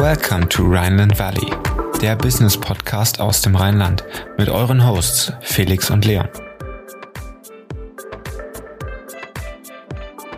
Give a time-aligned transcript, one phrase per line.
[0.00, 1.52] Welcome to Rhineland Valley,
[2.00, 4.02] der Business Podcast aus dem Rheinland
[4.38, 6.26] mit euren Hosts Felix und Leon.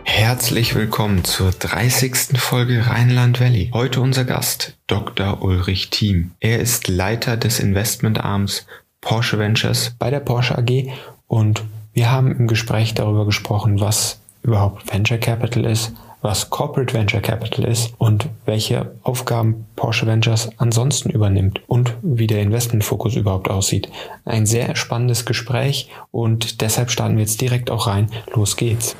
[0.02, 2.40] Herzlich willkommen zur 30.
[2.40, 3.70] Folge Rheinland Valley.
[3.72, 5.42] Heute unser Gast, Dr.
[5.42, 6.32] Ulrich Thiem.
[6.40, 8.66] Er ist Leiter des Investmentarms
[9.00, 10.90] Porsche Ventures bei der Porsche AG
[11.28, 17.20] und wir haben im Gespräch darüber gesprochen, was überhaupt Venture Capital ist, was Corporate Venture
[17.20, 23.90] Capital ist und welche Aufgaben Porsche Ventures ansonsten übernimmt und wie der Investmentfokus überhaupt aussieht.
[24.24, 28.08] Ein sehr spannendes Gespräch und deshalb starten wir jetzt direkt auch rein.
[28.34, 28.96] Los geht's.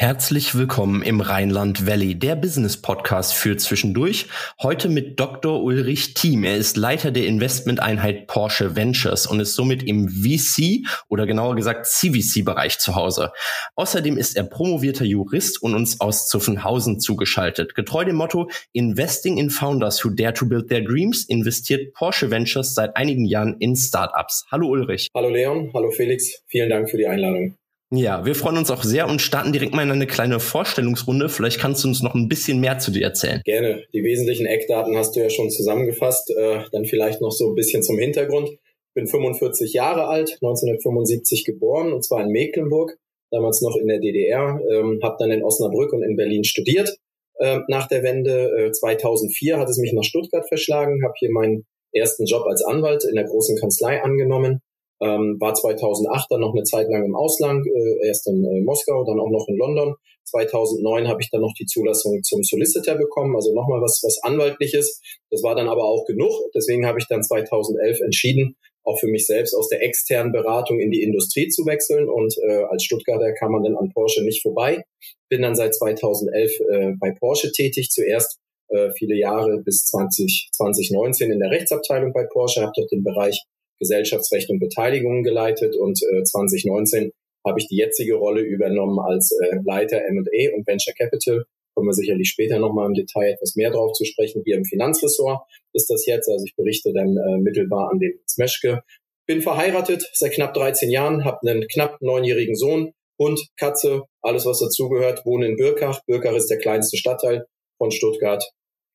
[0.00, 4.28] Herzlich willkommen im Rheinland Valley, der Business Podcast für zwischendurch.
[4.62, 5.62] Heute mit Dr.
[5.62, 6.42] Ulrich Thiem.
[6.42, 11.84] Er ist Leiter der Investmenteinheit Porsche Ventures und ist somit im VC oder genauer gesagt
[11.84, 13.32] CVC-Bereich zu Hause.
[13.74, 17.74] Außerdem ist er promovierter Jurist und uns aus Zuffenhausen zugeschaltet.
[17.74, 22.72] Getreu dem Motto Investing in Founders who dare to build their dreams investiert Porsche Ventures
[22.72, 24.46] seit einigen Jahren in Startups.
[24.50, 25.08] Hallo Ulrich.
[25.14, 26.42] Hallo Leon, hallo Felix.
[26.46, 27.54] Vielen Dank für die Einladung.
[27.92, 31.28] Ja, wir freuen uns auch sehr und starten direkt mal in eine kleine Vorstellungsrunde.
[31.28, 33.42] Vielleicht kannst du uns noch ein bisschen mehr zu dir erzählen.
[33.44, 33.82] Gerne.
[33.92, 36.30] Die wesentlichen Eckdaten hast du ja schon zusammengefasst.
[36.30, 38.48] Äh, dann vielleicht noch so ein bisschen zum Hintergrund.
[38.48, 42.96] Ich bin 45 Jahre alt, 1975 geboren und zwar in Mecklenburg,
[43.32, 44.60] damals noch in der DDR.
[44.70, 46.96] Ähm, habe dann in Osnabrück und in Berlin studiert.
[47.40, 51.66] Äh, nach der Wende äh, 2004 hat es mich nach Stuttgart verschlagen, habe hier meinen
[51.92, 54.60] ersten Job als Anwalt in der großen Kanzlei angenommen
[55.00, 59.04] ähm, war 2008 dann noch eine Zeit lang im Ausland, äh, erst in äh, Moskau,
[59.04, 59.94] dann auch noch in London.
[60.24, 65.00] 2009 habe ich dann noch die Zulassung zum Solicitor bekommen, also nochmal was, was Anwaltliches.
[65.30, 66.32] Das war dann aber auch genug.
[66.54, 70.90] Deswegen habe ich dann 2011 entschieden, auch für mich selbst aus der externen Beratung in
[70.90, 72.08] die Industrie zu wechseln.
[72.08, 74.84] Und äh, als Stuttgarter kam man dann an Porsche nicht vorbei.
[75.28, 77.90] Bin dann seit 2011 äh, bei Porsche tätig.
[77.90, 83.02] Zuerst äh, viele Jahre bis 20, 2019 in der Rechtsabteilung bei Porsche, habe dort den
[83.02, 83.42] Bereich
[83.80, 87.12] Gesellschaftsrecht und Beteiligung geleitet und äh, 2019
[87.46, 91.44] habe ich die jetzige Rolle übernommen als äh, Leiter M&A und Venture Capital.
[91.74, 94.42] Kommen wir sicherlich später nochmal im Detail etwas mehr drauf zu sprechen.
[94.44, 95.42] Hier im Finanzressort
[95.72, 96.28] ist das jetzt.
[96.28, 98.82] Also ich berichte dann äh, mittelbar an den Smeschke.
[99.26, 104.60] Bin verheiratet seit knapp 13 Jahren, habe einen knapp neunjährigen Sohn, Hund, Katze, alles was
[104.60, 106.00] dazugehört, wohne in Birkach.
[106.06, 107.46] Birkach ist der kleinste Stadtteil
[107.78, 108.44] von Stuttgart.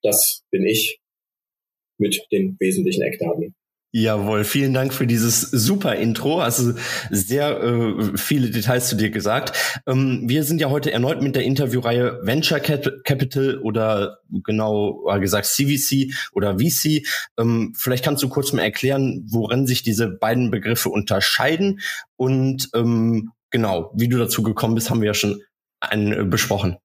[0.03, 1.00] Das bin ich
[1.97, 3.56] mit den wesentlichen Eckdaten.
[3.98, 6.42] Jawohl, vielen Dank für dieses super Intro.
[6.42, 6.74] Also
[7.12, 9.82] sehr äh, viele Details zu dir gesagt.
[9.88, 16.14] Ähm, wir sind ja heute erneut mit der Interviewreihe Venture Capital oder genau gesagt CVC
[16.34, 17.08] oder VC.
[17.40, 21.80] Ähm, vielleicht kannst du kurz mal erklären, worin sich diese beiden Begriffe unterscheiden
[22.18, 25.42] und ähm, genau, wie du dazu gekommen bist, haben wir ja schon
[25.80, 26.76] ein, äh, besprochen.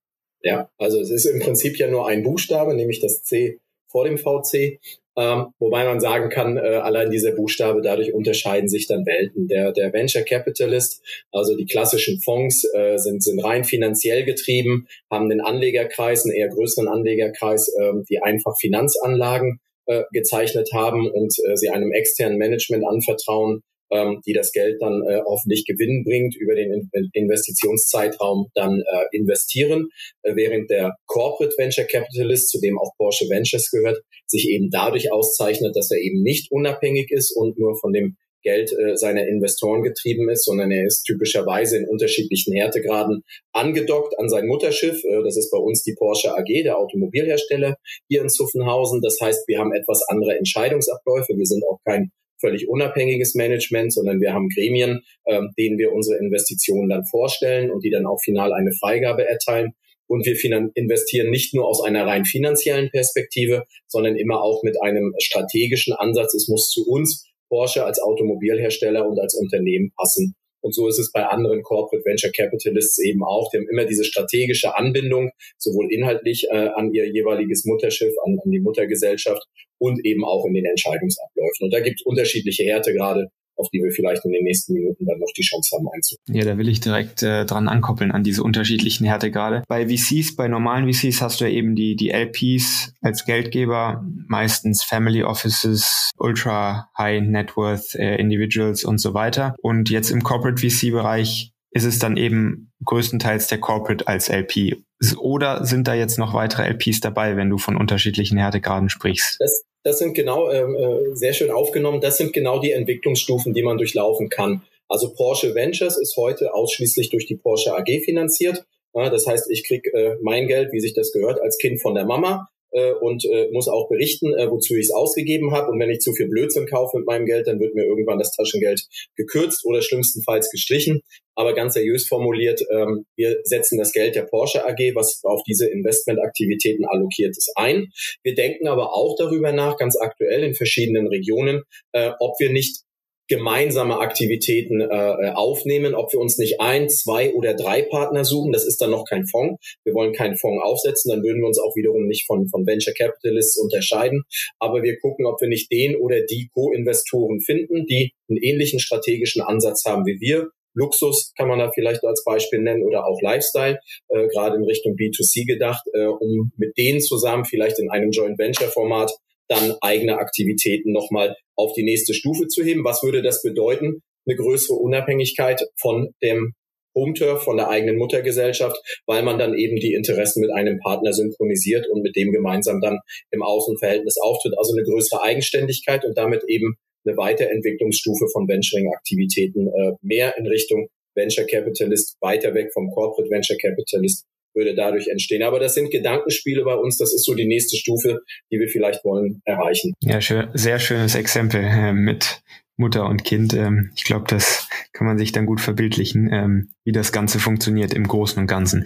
[0.42, 4.16] Ja, also es ist im Prinzip ja nur ein Buchstabe, nämlich das C vor dem
[4.16, 4.78] VC.
[5.16, 9.48] Ähm, wobei man sagen kann, äh, allein dieser Buchstabe, dadurch unterscheiden sich dann Welten.
[9.48, 15.28] Der, der Venture Capitalist, also die klassischen Fonds, äh, sind, sind rein finanziell getrieben, haben
[15.28, 21.56] den Anlegerkreis, einen eher größeren Anlegerkreis, äh, die einfach Finanzanlagen äh, gezeichnet haben und äh,
[21.56, 26.54] sie einem externen Management anvertrauen, ähm, die das Geld dann äh, hoffentlich Gewinn bringt, über
[26.54, 29.88] den Investitionszeitraum dann äh, investieren,
[30.22, 35.12] äh, während der Corporate Venture Capitalist, zu dem auch Porsche Ventures gehört, sich eben dadurch
[35.12, 39.82] auszeichnet, dass er eben nicht unabhängig ist und nur von dem Geld äh, seiner Investoren
[39.82, 45.04] getrieben ist, sondern er ist typischerweise in unterschiedlichen Härtegraden angedockt an sein Mutterschiff.
[45.04, 47.76] Äh, das ist bei uns die Porsche AG, der Automobilhersteller
[48.08, 49.00] hier in Zuffenhausen.
[49.02, 51.36] Das heißt, wir haben etwas andere Entscheidungsabläufe.
[51.36, 56.18] Wir sind auch kein völlig unabhängiges Management, sondern wir haben Gremien, ähm, denen wir unsere
[56.18, 59.72] Investitionen dann vorstellen und die dann auch final eine Freigabe erteilen.
[60.06, 60.34] Und wir
[60.74, 66.34] investieren nicht nur aus einer rein finanziellen Perspektive, sondern immer auch mit einem strategischen Ansatz.
[66.34, 70.34] Es muss zu uns, Porsche als Automobilhersteller und als Unternehmen passen.
[70.62, 73.50] Und so ist es bei anderen Corporate Venture Capitalists eben auch.
[73.50, 78.50] Die haben immer diese strategische Anbindung, sowohl inhaltlich äh, an ihr jeweiliges Mutterschiff, an, an
[78.50, 79.46] die Muttergesellschaft
[79.80, 81.64] und eben auch in den Entscheidungsabläufen.
[81.64, 83.28] Und da gibt es unterschiedliche Härte gerade
[83.60, 86.34] auf die wir vielleicht in den nächsten Minuten dann noch die Chance haben einzugehen.
[86.34, 89.62] Ja, da will ich direkt äh, dran ankoppeln an diese unterschiedlichen Härtegrade.
[89.68, 94.82] Bei VCs, bei normalen VCs hast du ja eben die, die LPs als Geldgeber, meistens
[94.82, 99.54] Family Offices, Ultra High Net Worth äh, Individuals und so weiter.
[99.60, 104.78] Und jetzt im Corporate VC-Bereich ist es dann eben größtenteils der Corporate als LP.
[105.18, 109.36] Oder sind da jetzt noch weitere LPs dabei, wenn du von unterschiedlichen Härtegraden sprichst?
[109.38, 113.62] Das, das sind genau, ähm, äh, sehr schön aufgenommen, das sind genau die Entwicklungsstufen, die
[113.62, 114.62] man durchlaufen kann.
[114.88, 118.64] Also Porsche Ventures ist heute ausschließlich durch die Porsche AG finanziert.
[118.92, 122.06] das heißt, ich krieg äh, mein Geld, wie sich das gehört, als Kind von der
[122.06, 125.70] Mama äh, und äh, muss auch berichten, äh, wozu ich es ausgegeben habe.
[125.70, 128.34] Und wenn ich zu viel Blödsinn kaufe mit meinem Geld, dann wird mir irgendwann das
[128.34, 128.82] Taschengeld
[129.16, 131.00] gekürzt oder schlimmstenfalls gestrichen.
[131.34, 135.68] Aber ganz seriös formuliert, ähm, wir setzen das Geld der Porsche AG, was auf diese
[135.68, 137.88] Investmentaktivitäten allokiert ist, ein.
[138.22, 141.62] Wir denken aber auch darüber nach, ganz aktuell in verschiedenen Regionen,
[141.92, 142.82] äh, ob wir nicht
[143.30, 148.52] gemeinsame Aktivitäten äh, aufnehmen, ob wir uns nicht ein, zwei oder drei Partner suchen.
[148.52, 149.76] Das ist dann noch kein Fonds.
[149.84, 152.92] Wir wollen keinen Fonds aufsetzen, dann würden wir uns auch wiederum nicht von, von Venture
[152.92, 154.24] Capitalists unterscheiden.
[154.58, 159.42] Aber wir gucken, ob wir nicht den oder die Co-Investoren finden, die einen ähnlichen strategischen
[159.42, 160.48] Ansatz haben wie wir.
[160.74, 163.78] Luxus kann man da vielleicht als Beispiel nennen oder auch Lifestyle,
[164.08, 168.38] äh, gerade in Richtung B2C gedacht, äh, um mit denen zusammen vielleicht in einem Joint
[168.38, 169.12] Venture Format
[169.50, 172.84] dann eigene Aktivitäten nochmal auf die nächste Stufe zu heben.
[172.84, 174.02] Was würde das bedeuten?
[174.26, 176.52] Eine größere Unabhängigkeit von dem
[176.94, 178.76] Home-Turf, von der eigenen Muttergesellschaft,
[179.06, 182.98] weil man dann eben die Interessen mit einem Partner synchronisiert und mit dem gemeinsam dann
[183.30, 184.54] im Außenverhältnis auftritt.
[184.58, 186.74] Also eine größere Eigenständigkeit und damit eben
[187.04, 193.56] eine Weiterentwicklungsstufe von Venturing-Aktivitäten äh, mehr in Richtung Venture Capitalist, weiter weg vom Corporate Venture
[193.56, 195.42] Capitalist würde dadurch entstehen.
[195.42, 196.98] Aber das sind Gedankenspiele bei uns.
[196.98, 198.20] Das ist so die nächste Stufe,
[198.50, 199.94] die wir vielleicht wollen erreichen.
[200.02, 202.42] Ja, schön, sehr schönes Exempel äh, mit
[202.80, 203.54] Mutter und Kind.
[203.54, 207.92] Ähm, ich glaube, das kann man sich dann gut verbildlichen, ähm, wie das Ganze funktioniert
[207.92, 208.84] im Großen und Ganzen.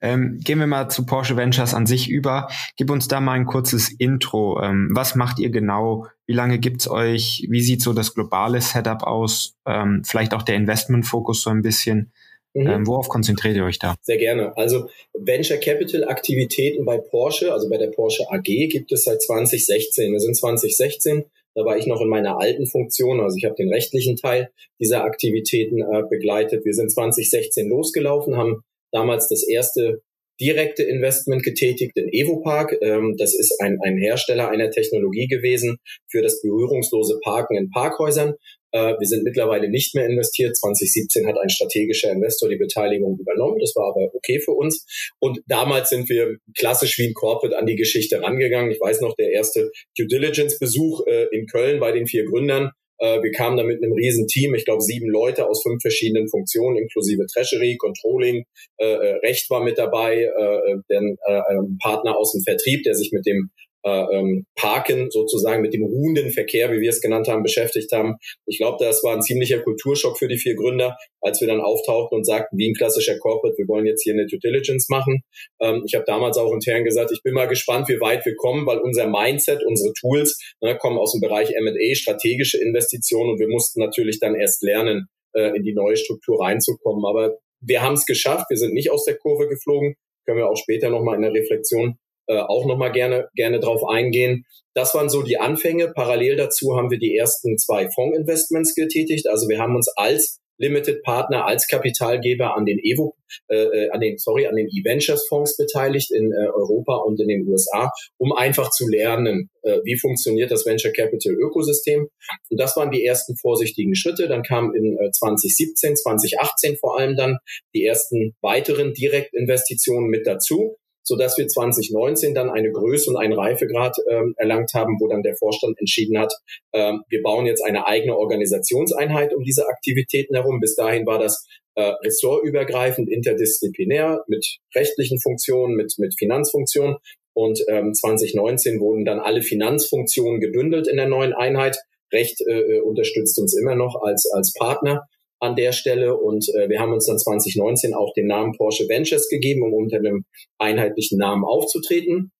[0.00, 2.48] Ähm, gehen wir mal zu Porsche Ventures an sich über.
[2.76, 4.62] Gib uns da mal ein kurzes Intro.
[4.62, 6.06] Ähm, was macht ihr genau?
[6.26, 7.46] Wie lange gibt's euch?
[7.50, 9.56] Wie sieht so das globale Setup aus?
[9.66, 12.12] Ähm, vielleicht auch der Investmentfokus so ein bisschen.
[12.54, 12.66] Mhm.
[12.66, 13.94] Ähm, worauf konzentriert ihr euch da?
[14.02, 14.56] Sehr gerne.
[14.56, 20.12] Also Venture Capital Aktivitäten bei Porsche, also bei der Porsche AG, gibt es seit 2016.
[20.12, 21.24] Wir sind 2016,
[21.54, 24.50] da war ich noch in meiner alten Funktion, also ich habe den rechtlichen Teil
[24.80, 26.64] dieser Aktivitäten äh, begleitet.
[26.64, 28.62] Wir sind 2016 losgelaufen, haben
[28.92, 30.02] damals das erste
[30.40, 32.76] direkte Investment getätigt in Evopark.
[32.80, 35.76] Ähm, das ist ein, ein Hersteller einer Technologie gewesen
[36.08, 38.34] für das berührungslose Parken in Parkhäusern.
[38.72, 40.56] Äh, wir sind mittlerweile nicht mehr investiert.
[40.56, 43.58] 2017 hat ein strategischer Investor die Beteiligung übernommen.
[43.60, 44.86] Das war aber okay für uns.
[45.18, 48.70] Und damals sind wir klassisch wie ein Corporate an die Geschichte rangegangen.
[48.70, 52.70] Ich weiß noch, der erste Due Diligence-Besuch äh, in Köln bei den vier Gründern.
[52.98, 56.28] Äh, wir kamen da mit einem riesen Team, ich glaube sieben Leute aus fünf verschiedenen
[56.28, 58.44] Funktionen, inklusive Treasury, Controlling,
[58.80, 63.50] Recht war mit dabei, äh, denn ein Partner aus dem Vertrieb, der sich mit dem
[63.50, 68.16] äh, ähm, Parken sozusagen mit dem ruhenden Verkehr, wie wir es genannt haben, beschäftigt haben.
[68.46, 72.16] Ich glaube, das war ein ziemlicher Kulturschock für die vier Gründer, als wir dann auftauchten
[72.16, 75.22] und sagten, wie ein klassischer Corporate, wir wollen jetzt hier eine Due Diligence machen.
[75.60, 78.66] Ähm, ich habe damals auch intern gesagt, ich bin mal gespannt, wie weit wir kommen,
[78.66, 83.48] weil unser Mindset, unsere Tools ne, kommen aus dem Bereich M&A, strategische Investitionen und wir
[83.48, 87.04] mussten natürlich dann erst lernen, äh, in die neue Struktur reinzukommen.
[87.04, 89.94] Aber wir haben es geschafft, wir sind nicht aus der Kurve geflogen,
[90.26, 91.98] können wir auch später nochmal in der Reflexion
[92.30, 94.44] äh, auch nochmal gerne, gerne drauf eingehen.
[94.72, 95.92] Das waren so die Anfänge.
[95.92, 99.28] Parallel dazu haben wir die ersten zwei Fondsinvestments getätigt.
[99.28, 103.16] Also wir haben uns als Limited Partner als Kapitalgeber an den Evo,
[103.48, 107.28] äh, äh, an den sorry, an den E-Ventures Fonds beteiligt in äh, Europa und in
[107.28, 112.08] den USA, um einfach zu lernen, äh, wie funktioniert das Venture Capital Ökosystem.
[112.50, 114.28] Und das waren die ersten vorsichtigen Schritte.
[114.28, 117.38] Dann kamen in äh, 2017, 2018 vor allem dann
[117.74, 123.32] die ersten weiteren Direktinvestitionen mit dazu so dass wir 2019 dann eine Größe und einen
[123.32, 126.32] Reifegrad ähm, erlangt haben, wo dann der Vorstand entschieden hat,
[126.72, 130.60] ähm, wir bauen jetzt eine eigene Organisationseinheit um diese Aktivitäten herum.
[130.60, 136.96] Bis dahin war das äh, ressortübergreifend, interdisziplinär mit rechtlichen Funktionen, mit, mit Finanzfunktionen.
[137.32, 141.78] Und ähm, 2019 wurden dann alle Finanzfunktionen gebündelt in der neuen Einheit.
[142.12, 145.06] Recht äh, äh unterstützt uns immer noch als, als Partner
[145.40, 149.28] an der Stelle und äh, wir haben uns dann 2019 auch den Namen Porsche Ventures
[149.28, 150.24] gegeben, um unter einem
[150.58, 152.30] einheitlichen Namen aufzutreten.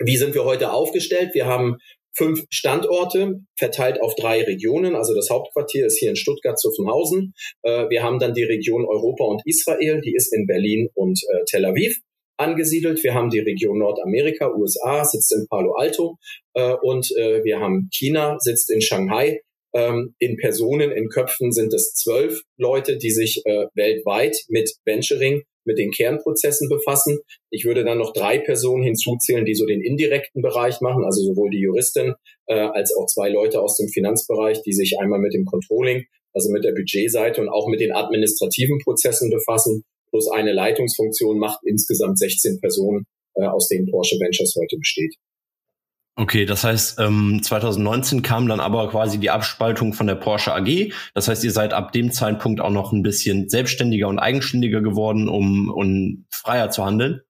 [0.00, 1.30] Wie sind wir heute aufgestellt?
[1.34, 1.76] Wir haben
[2.16, 4.94] fünf Standorte verteilt auf drei Regionen.
[4.94, 7.34] Also das Hauptquartier ist hier in Stuttgart-Zuffenhausen.
[7.62, 11.44] Äh, wir haben dann die Region Europa und Israel, die ist in Berlin und äh,
[11.46, 11.98] Tel Aviv
[12.36, 13.02] angesiedelt.
[13.02, 16.16] Wir haben die Region Nordamerika, USA, sitzt in Palo Alto
[16.54, 19.40] äh, und äh, wir haben China, sitzt in Shanghai
[19.74, 25.42] ähm, in Personen, in Köpfen sind es zwölf Leute, die sich äh, weltweit mit Venturing,
[25.64, 27.18] mit den Kernprozessen befassen.
[27.50, 31.50] Ich würde dann noch drei Personen hinzuzählen, die so den indirekten Bereich machen, also sowohl
[31.50, 32.14] die Juristin
[32.46, 36.50] äh, als auch zwei Leute aus dem Finanzbereich, die sich einmal mit dem Controlling, also
[36.50, 39.82] mit der Budgetseite und auch mit den administrativen Prozessen befassen.
[40.10, 45.16] Plus eine Leitungsfunktion macht insgesamt 16 Personen, äh, aus denen Porsche Ventures heute besteht.
[46.16, 50.92] Okay, das heißt, ähm, 2019 kam dann aber quasi die Abspaltung von der Porsche AG.
[51.12, 55.28] Das heißt, ihr seid ab dem Zeitpunkt auch noch ein bisschen selbstständiger und eigenständiger geworden,
[55.28, 57.22] um, um freier zu handeln?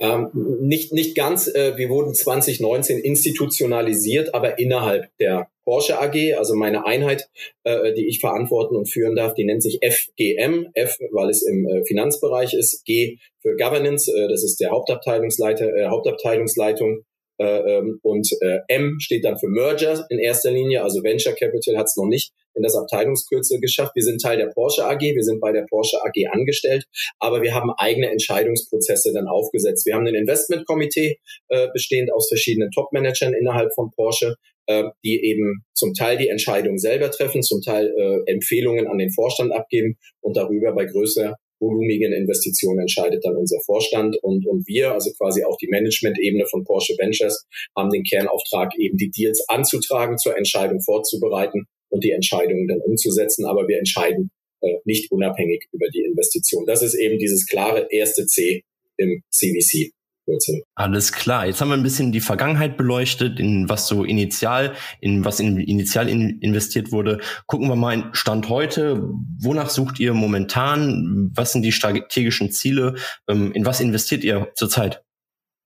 [0.00, 1.46] Ähm, nicht, nicht ganz.
[1.48, 7.28] Äh, wir wurden 2019 institutionalisiert, aber innerhalb der Porsche AG, also meine Einheit,
[7.62, 10.70] äh, die ich verantworten und führen darf, die nennt sich FGM.
[10.74, 12.84] F, weil es im äh, Finanzbereich ist.
[12.84, 17.04] G für Governance, äh, das ist der Hauptabteilungsleiter, äh, Hauptabteilungsleitung
[17.38, 21.76] äh, ähm, und äh, M steht dann für Merger in erster Linie, also Venture Capital
[21.76, 23.92] hat es noch nicht in das Abteilungskürzel geschafft.
[23.94, 26.84] Wir sind Teil der Porsche AG, wir sind bei der Porsche AG angestellt,
[27.18, 29.86] aber wir haben eigene Entscheidungsprozesse dann aufgesetzt.
[29.86, 31.18] Wir haben ein Investmentkomitee
[31.48, 34.34] äh, bestehend aus verschiedenen Top-Managern innerhalb von Porsche,
[34.66, 39.12] äh, die eben zum Teil die Entscheidung selber treffen, zum Teil äh, Empfehlungen an den
[39.12, 44.92] Vorstand abgeben und darüber bei größer volumigen Investitionen entscheidet dann unser Vorstand und, und wir,
[44.92, 47.46] also quasi auch die Management-Ebene von Porsche Ventures,
[47.76, 53.46] haben den Kernauftrag, eben die Deals anzutragen, zur Entscheidung vorzubereiten und die Entscheidungen dann umzusetzen.
[53.46, 56.66] Aber wir entscheiden äh, nicht unabhängig über die Investition.
[56.66, 58.62] Das ist eben dieses klare erste C
[58.96, 59.92] im CVC.
[60.28, 60.62] Blödsinn.
[60.74, 61.46] Alles klar.
[61.46, 65.58] Jetzt haben wir ein bisschen die Vergangenheit beleuchtet, in was so initial, in was in,
[65.58, 67.18] initial in, investiert wurde.
[67.46, 69.02] Gucken wir mal in Stand heute.
[69.40, 71.32] Wonach sucht ihr momentan?
[71.34, 72.94] Was sind die strategischen Ziele?
[73.28, 75.02] Ähm, in was investiert ihr zurzeit?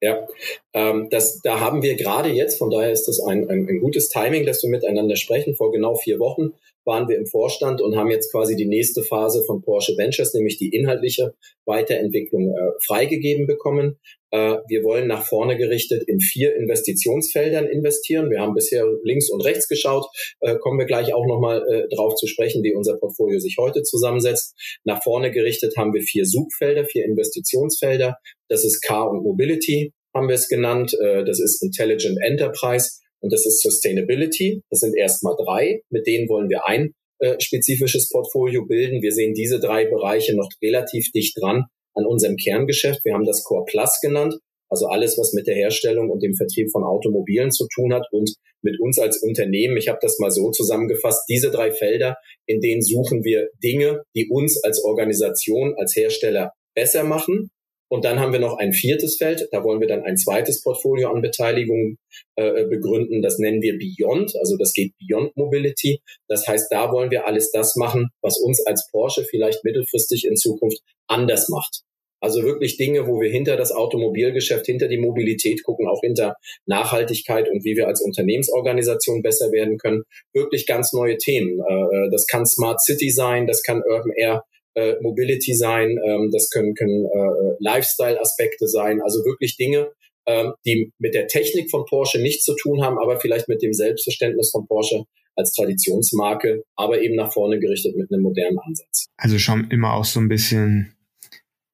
[0.00, 0.26] Ja,
[0.72, 4.08] ähm, das, da haben wir gerade jetzt, von daher ist das ein, ein, ein gutes
[4.08, 5.54] Timing, dass wir miteinander sprechen.
[5.54, 6.54] Vor genau vier Wochen
[6.84, 10.58] waren wir im Vorstand und haben jetzt quasi die nächste Phase von Porsche Ventures, nämlich
[10.58, 11.34] die inhaltliche
[11.66, 14.00] Weiterentwicklung, äh, freigegeben bekommen.
[14.32, 18.30] Äh, wir wollen nach vorne gerichtet in vier Investitionsfeldern investieren.
[18.30, 20.06] Wir haben bisher links und rechts geschaut,
[20.40, 23.82] äh, kommen wir gleich auch nochmal äh, drauf zu sprechen, wie unser Portfolio sich heute
[23.82, 24.54] zusammensetzt.
[24.84, 28.16] Nach vorne gerichtet haben wir vier Suchfelder, vier Investitionsfelder.
[28.48, 30.96] Das ist Car und Mobility, haben wir es genannt.
[31.00, 34.62] Das ist Intelligent Enterprise und das ist Sustainability.
[34.70, 35.80] Das sind erstmal drei.
[35.90, 36.92] Mit denen wollen wir ein
[37.38, 39.00] spezifisches Portfolio bilden.
[39.00, 43.04] Wir sehen diese drei Bereiche noch relativ dicht dran an unserem Kerngeschäft.
[43.04, 46.70] Wir haben das Core Plus genannt, also alles, was mit der Herstellung und dem Vertrieb
[46.70, 49.76] von Automobilen zu tun hat und mit uns als Unternehmen.
[49.76, 51.24] Ich habe das mal so zusammengefasst.
[51.28, 57.04] Diese drei Felder, in denen suchen wir Dinge, die uns als Organisation, als Hersteller besser
[57.04, 57.50] machen
[57.92, 61.10] und dann haben wir noch ein viertes Feld, da wollen wir dann ein zweites Portfolio
[61.10, 61.98] an Beteiligungen
[62.36, 63.20] äh, begründen.
[63.20, 66.00] Das nennen wir Beyond, also das geht Beyond Mobility.
[66.26, 70.36] Das heißt, da wollen wir alles das machen, was uns als Porsche vielleicht mittelfristig in
[70.36, 71.82] Zukunft anders macht.
[72.22, 77.50] Also wirklich Dinge, wo wir hinter das Automobilgeschäft, hinter die Mobilität gucken, auch hinter Nachhaltigkeit
[77.50, 80.04] und wie wir als Unternehmensorganisation besser werden können.
[80.32, 81.60] Wirklich ganz neue Themen.
[81.60, 86.50] Äh, das kann Smart City sein, das kann Urban Air äh, Mobility sein, ähm, das
[86.50, 89.92] können, können äh, Lifestyle-Aspekte sein, also wirklich Dinge,
[90.26, 93.72] ähm, die mit der Technik von Porsche nichts zu tun haben, aber vielleicht mit dem
[93.72, 95.04] Selbstverständnis von Porsche
[95.36, 99.06] als Traditionsmarke, aber eben nach vorne gerichtet mit einem modernen Ansatz.
[99.16, 100.94] Also schon immer auch so ein bisschen,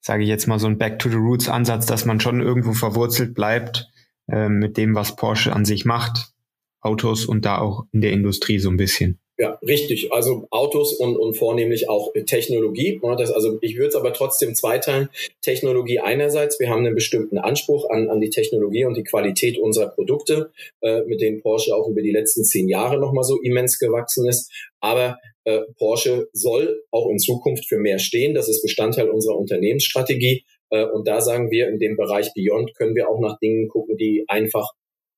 [0.00, 2.72] sage ich jetzt mal, so ein Back to the Roots Ansatz, dass man schon irgendwo
[2.72, 3.88] verwurzelt bleibt
[4.30, 6.32] äh, mit dem, was Porsche an sich macht,
[6.80, 9.18] Autos und da auch in der Industrie so ein bisschen.
[9.40, 10.12] Ja, richtig.
[10.12, 13.00] Also Autos und, und vornehmlich auch Technologie.
[13.18, 15.10] Das, also ich würde es aber trotzdem zweiteilen.
[15.42, 19.90] Technologie einerseits, wir haben einen bestimmten Anspruch an, an die Technologie und die Qualität unserer
[19.90, 24.26] Produkte, äh, mit denen Porsche auch über die letzten zehn Jahre nochmal so immens gewachsen
[24.26, 24.50] ist.
[24.80, 28.34] Aber äh, Porsche soll auch in Zukunft für mehr stehen.
[28.34, 30.44] Das ist Bestandteil unserer Unternehmensstrategie.
[30.70, 33.96] Äh, und da sagen wir, in dem Bereich Beyond können wir auch nach Dingen gucken,
[33.96, 34.72] die einfach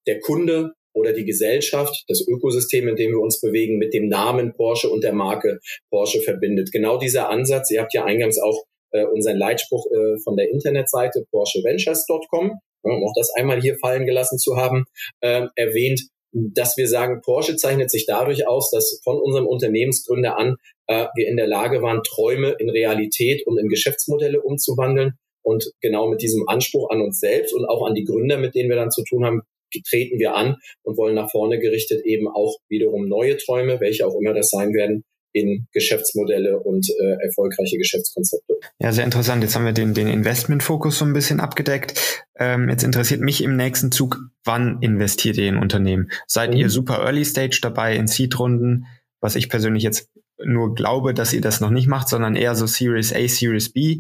[0.07, 4.53] der Kunde oder die Gesellschaft, das Ökosystem, in dem wir uns bewegen, mit dem Namen
[4.53, 6.73] Porsche und der Marke Porsche verbindet.
[6.73, 11.25] Genau dieser Ansatz, ihr habt ja eingangs auch äh, unseren Leitspruch äh, von der Internetseite
[11.31, 14.85] porscheventures.com, um auch das einmal hier fallen gelassen zu haben,
[15.21, 20.57] äh, erwähnt, dass wir sagen, Porsche zeichnet sich dadurch aus, dass von unserem Unternehmensgründer an
[20.87, 25.15] äh, wir in der Lage waren, Träume in Realität und in Geschäftsmodelle umzuwandeln.
[25.43, 28.69] Und genau mit diesem Anspruch an uns selbst und auch an die Gründer, mit denen
[28.69, 29.43] wir dann zu tun haben,
[29.89, 34.15] treten wir an und wollen nach vorne gerichtet eben auch wiederum neue Träume, welche auch
[34.21, 38.55] immer das sein werden, in Geschäftsmodelle und äh, erfolgreiche Geschäftskonzepte.
[38.81, 39.43] Ja, sehr interessant.
[39.43, 42.27] Jetzt haben wir den, den Investmentfokus so ein bisschen abgedeckt.
[42.37, 46.11] Ähm, jetzt interessiert mich im nächsten Zug, wann investiert ihr in Unternehmen?
[46.27, 46.57] Seid mhm.
[46.57, 48.87] ihr super Early Stage dabei in Seed-Runden,
[49.21, 50.09] was ich persönlich jetzt
[50.43, 53.99] nur glaube, dass ihr das noch nicht macht, sondern eher so Series A, Series B?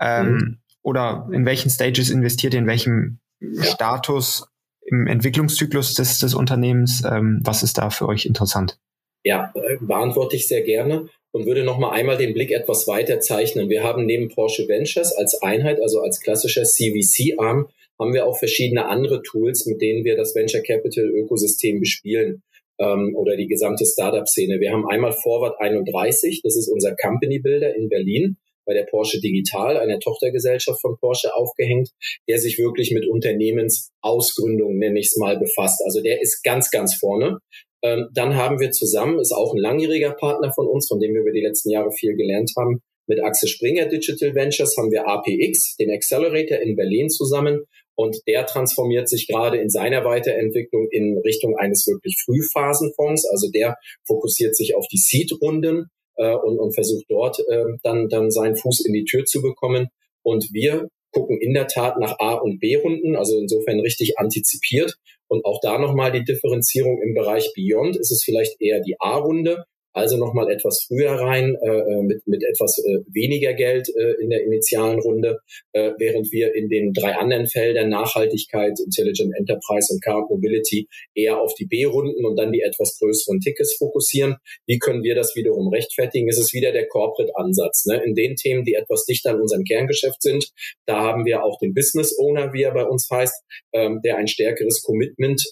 [0.00, 0.58] Ähm, mhm.
[0.82, 3.64] Oder in welchen Stages investiert ihr, in welchem ja.
[3.64, 4.46] Status
[4.90, 7.02] im Entwicklungszyklus des, des Unternehmens.
[7.04, 8.78] Ähm, was ist da für euch interessant?
[9.24, 13.20] Ja, äh, beantworte ich sehr gerne und würde noch mal einmal den Blick etwas weiter
[13.20, 13.68] zeichnen.
[13.68, 17.68] Wir haben neben Porsche Ventures als Einheit, also als klassischer CVC-Arm,
[17.98, 22.42] haben wir auch verschiedene andere Tools, mit denen wir das Venture Capital Ökosystem bespielen
[22.78, 24.58] ähm, oder die gesamte Startup-Szene.
[24.58, 28.36] Wir haben einmal Forward 31, das ist unser Company Builder in Berlin
[28.70, 31.88] bei der Porsche Digital, einer Tochtergesellschaft von Porsche, aufgehängt,
[32.28, 35.82] der sich wirklich mit Unternehmensausgründung, nenne ich es mal, befasst.
[35.84, 37.38] Also der ist ganz, ganz vorne.
[37.82, 41.22] Ähm, dann haben wir zusammen, ist auch ein langjähriger Partner von uns, von dem wir
[41.22, 45.74] über die letzten Jahre viel gelernt haben, mit Axel Springer Digital Ventures haben wir APX,
[45.74, 47.64] den Accelerator in Berlin zusammen.
[47.96, 53.28] Und der transformiert sich gerade in seiner Weiterentwicklung in Richtung eines wirklich Frühphasenfonds.
[53.28, 53.74] Also der
[54.06, 55.86] fokussiert sich auf die Seed-Runden
[56.20, 59.88] äh, und, und versucht dort äh, dann, dann seinen Fuß in die Tür zu bekommen.
[60.22, 64.94] Und wir gucken in der Tat nach A- und B-Runden, also insofern richtig antizipiert.
[65.28, 69.64] Und auch da nochmal die Differenzierung im Bereich Beyond ist es vielleicht eher die A-Runde,
[69.92, 74.30] also nochmal etwas früher rein äh, äh, mit, mit etwas äh, weniger Geld äh, in
[74.30, 75.40] der initialen Runde,
[75.72, 81.40] äh, während wir in den drei anderen Feldern Nachhaltigkeit, Intelligent Enterprise und Car Mobility eher
[81.40, 84.36] auf die B-Runden und dann die etwas größeren Tickets fokussieren.
[84.66, 86.28] Wie können wir das wiederum rechtfertigen?
[86.28, 87.86] Es ist wieder der Corporate-Ansatz.
[87.86, 88.02] Ne?
[88.04, 90.50] In den Themen, die etwas dichter an unserem Kerngeschäft sind,
[90.86, 93.42] da haben wir auch den Business Owner, wie er bei uns heißt,
[93.72, 95.42] ähm, der ein stärkeres Commitment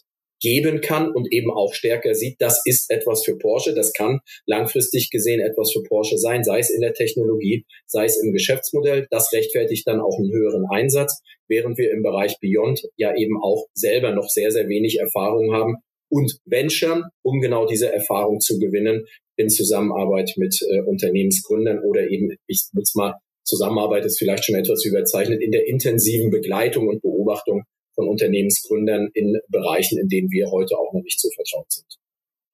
[0.41, 5.11] geben kann und eben auch stärker sieht, das ist etwas für Porsche, das kann langfristig
[5.11, 9.33] gesehen etwas für Porsche sein, sei es in der Technologie, sei es im Geschäftsmodell, das
[9.33, 14.13] rechtfertigt dann auch einen höheren Einsatz, während wir im Bereich Beyond ja eben auch selber
[14.13, 15.77] noch sehr, sehr wenig Erfahrung haben.
[16.11, 19.05] Und venturen, um genau diese Erfahrung zu gewinnen
[19.37, 23.15] in Zusammenarbeit mit äh, Unternehmensgründern oder eben, ich nutze mal,
[23.45, 27.65] Zusammenarbeit ist vielleicht schon etwas überzeichnet, in der intensiven Begleitung und Beobachtung
[27.99, 31.99] von Unternehmensgründern in Bereichen, in denen wir heute auch noch nicht so vertraut sind.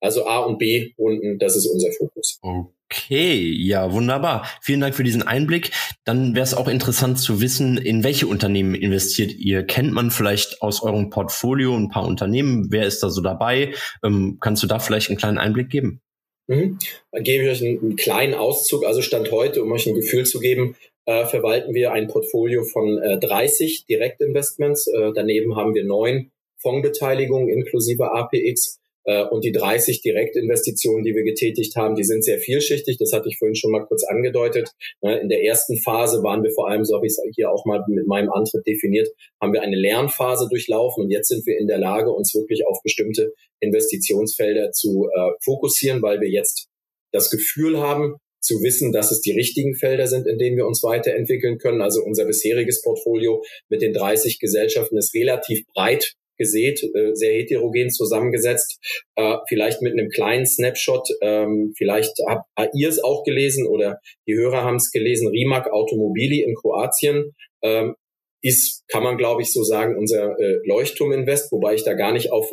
[0.01, 2.41] Also A und B Runden, das ist unser Fokus.
[2.43, 4.47] Okay, ja, wunderbar.
[4.63, 5.71] Vielen Dank für diesen Einblick.
[6.05, 9.65] Dann wäre es auch interessant zu wissen, in welche Unternehmen investiert ihr?
[9.65, 12.69] Kennt man vielleicht aus eurem Portfolio ein paar Unternehmen?
[12.71, 13.75] Wer ist da so dabei?
[14.03, 16.01] Ähm, kannst du da vielleicht einen kleinen Einblick geben?
[16.47, 16.79] Mhm.
[17.11, 20.27] Dann gebe ich euch einen, einen, kleinen Auszug, also Stand heute, um euch ein Gefühl
[20.27, 24.87] zu geben äh, verwalten wir ein Portfolio von äh, 30 Direktinvestments.
[24.87, 28.81] Äh, daneben haben wir neun Fondsbeteiligungen inklusive APX.
[29.05, 32.97] Äh, und die 30 Direktinvestitionen, die wir getätigt haben, die sind sehr vielschichtig.
[32.99, 34.71] Das hatte ich vorhin schon mal kurz angedeutet.
[35.03, 37.67] Ne, in der ersten Phase waren wir vor allem, so habe ich es hier auch
[37.67, 39.09] mal mit meinem Antritt definiert,
[39.41, 42.79] haben wir eine Lernphase durchlaufen und jetzt sind wir in der Lage, uns wirklich auf
[42.83, 46.69] bestimmte Investitionsfelder zu äh, fokussieren, weil wir jetzt
[47.13, 50.83] das Gefühl haben, zu wissen, dass es die richtigen Felder sind, in denen wir uns
[50.83, 51.83] weiterentwickeln können.
[51.83, 57.91] Also unser bisheriges Portfolio mit den 30 Gesellschaften ist relativ breit gesät, äh, sehr heterogen
[57.91, 58.79] zusammengesetzt,
[59.17, 64.35] äh, vielleicht mit einem kleinen Snapshot, ähm, vielleicht habt ihr es auch gelesen oder die
[64.35, 67.31] Hörer haben es gelesen, Rimac Automobili in Kroatien
[67.63, 67.95] ähm,
[68.43, 72.33] ist, kann man glaube ich so sagen, unser äh, Leuchtturm-Invest, wobei ich da gar nicht
[72.33, 72.51] auf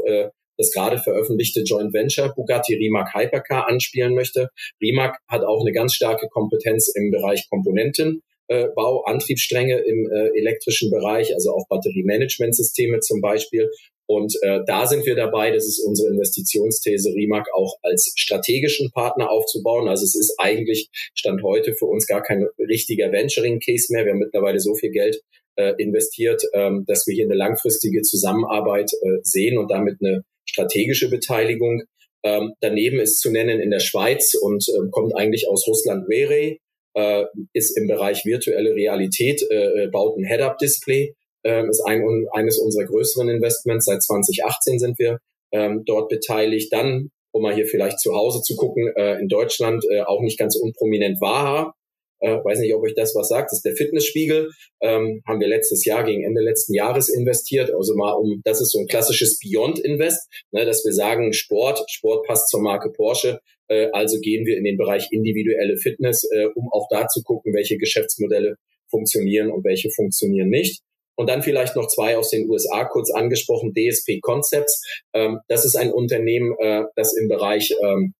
[0.61, 4.49] das gerade veröffentlichte Joint Venture Bugatti Rimac Hypercar anspielen möchte.
[4.81, 8.21] Rimac hat auch eine ganz starke Kompetenz im Bereich Komponenten.
[8.47, 13.69] Äh, Bau, Antriebsstränge im äh, elektrischen Bereich, also auch Batteriemanagementsysteme zum Beispiel.
[14.07, 19.31] Und äh, da sind wir dabei, das ist unsere Investitionsthese, Rimac auch als strategischen Partner
[19.31, 19.87] aufzubauen.
[19.87, 24.03] Also es ist eigentlich Stand heute für uns gar kein richtiger Venturing-Case mehr.
[24.03, 25.21] Wir haben mittlerweile so viel Geld
[25.55, 31.09] äh, investiert, ähm, dass wir hier eine langfristige Zusammenarbeit äh, sehen und damit eine strategische
[31.09, 31.83] Beteiligung.
[32.23, 36.57] Ähm, daneben ist zu nennen in der Schweiz und äh, kommt eigentlich aus Russland Were,
[36.93, 42.59] äh, ist im Bereich virtuelle Realität, äh, äh baut ein Head-Up-Display, äh, ist ein, eines
[42.59, 43.85] unserer größeren Investments.
[43.85, 45.17] Seit 2018 sind wir
[45.51, 46.71] ähm, dort beteiligt.
[46.71, 50.37] Dann, um mal hier vielleicht zu Hause zu gucken, äh, in Deutschland äh, auch nicht
[50.37, 51.73] ganz unprominent Waha,
[52.21, 54.49] äh, weiß nicht, ob euch das was sagt, das ist der Fitnessspiegel.
[54.81, 57.73] Ähm, haben wir letztes Jahr, gegen Ende letzten Jahres investiert.
[57.73, 61.83] Also mal um, das ist so ein klassisches Beyond Invest, ne, dass wir sagen, Sport,
[61.89, 63.39] Sport passt zur Marke Porsche.
[63.67, 67.53] Äh, also gehen wir in den Bereich individuelle Fitness, äh, um auch da zu gucken,
[67.53, 68.55] welche Geschäftsmodelle
[68.89, 70.81] funktionieren und welche funktionieren nicht.
[71.17, 74.83] Und dann vielleicht noch zwei aus den USA kurz angesprochen, DSP Concepts.
[75.13, 78.13] Ähm, das ist ein Unternehmen, äh, das im Bereich ähm,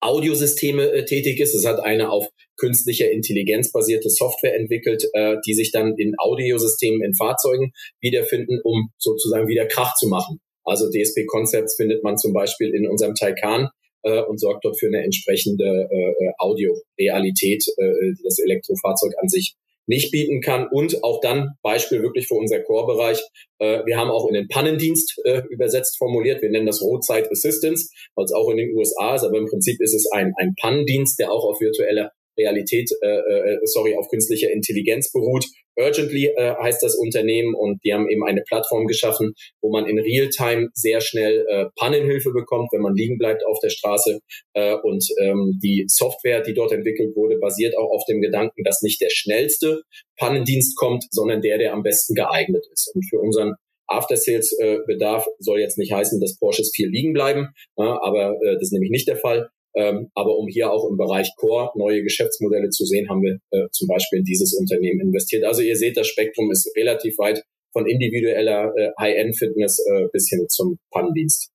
[0.00, 1.54] Audiosysteme äh, tätig ist.
[1.54, 7.02] Es hat eine auf künstlicher Intelligenz basierte Software entwickelt, äh, die sich dann in Audiosystemen
[7.02, 10.40] in Fahrzeugen wiederfinden, um sozusagen wieder Krach zu machen.
[10.64, 13.68] Also DSP Concepts findet man zum Beispiel in unserem Taycan
[14.02, 19.56] äh, und sorgt dort für eine entsprechende äh, Audio-Realität, äh, die das Elektrofahrzeug an sich
[19.86, 20.68] nicht bieten kann.
[20.70, 23.20] Und auch dann Beispiel wirklich für unser Core-Bereich.
[23.58, 26.42] Äh, wir haben auch in den Pannendienst äh, übersetzt formuliert.
[26.42, 29.24] Wir nennen das Roadside Assistance, weil es auch in den USA ist.
[29.24, 33.58] Aber im Prinzip ist es ein, ein Pannendienst, der auch auf virtueller Realität, äh, äh,
[33.64, 35.46] sorry, auf künstlicher Intelligenz beruht.
[35.76, 39.98] Urgently äh, heißt das Unternehmen und die haben eben eine Plattform geschaffen, wo man in
[39.98, 44.20] Realtime sehr schnell äh, Pannenhilfe bekommt, wenn man liegen bleibt auf der Straße.
[44.54, 48.82] Äh, und ähm, die Software, die dort entwickelt wurde, basiert auch auf dem Gedanken, dass
[48.82, 49.82] nicht der schnellste
[50.16, 52.92] Pannendienst kommt, sondern der, der am besten geeignet ist.
[52.94, 53.54] Und für unseren
[53.86, 58.90] After-Sales-Bedarf soll jetzt nicht heißen, dass Porsches viel liegen bleiben, aber äh, das ist nämlich
[58.90, 59.50] nicht der Fall.
[59.76, 63.68] Ähm, aber um hier auch im Bereich Core neue Geschäftsmodelle zu sehen, haben wir äh,
[63.72, 65.44] zum Beispiel in dieses Unternehmen investiert.
[65.44, 70.46] Also ihr seht, das Spektrum ist relativ weit von individueller äh, High-End-Fitness äh, bis hin
[70.48, 71.50] zum Pannendienst.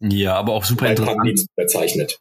[0.00, 1.16] Ja, aber auch super interessant.
[1.16, 2.20] Pannendienst bezeichnet.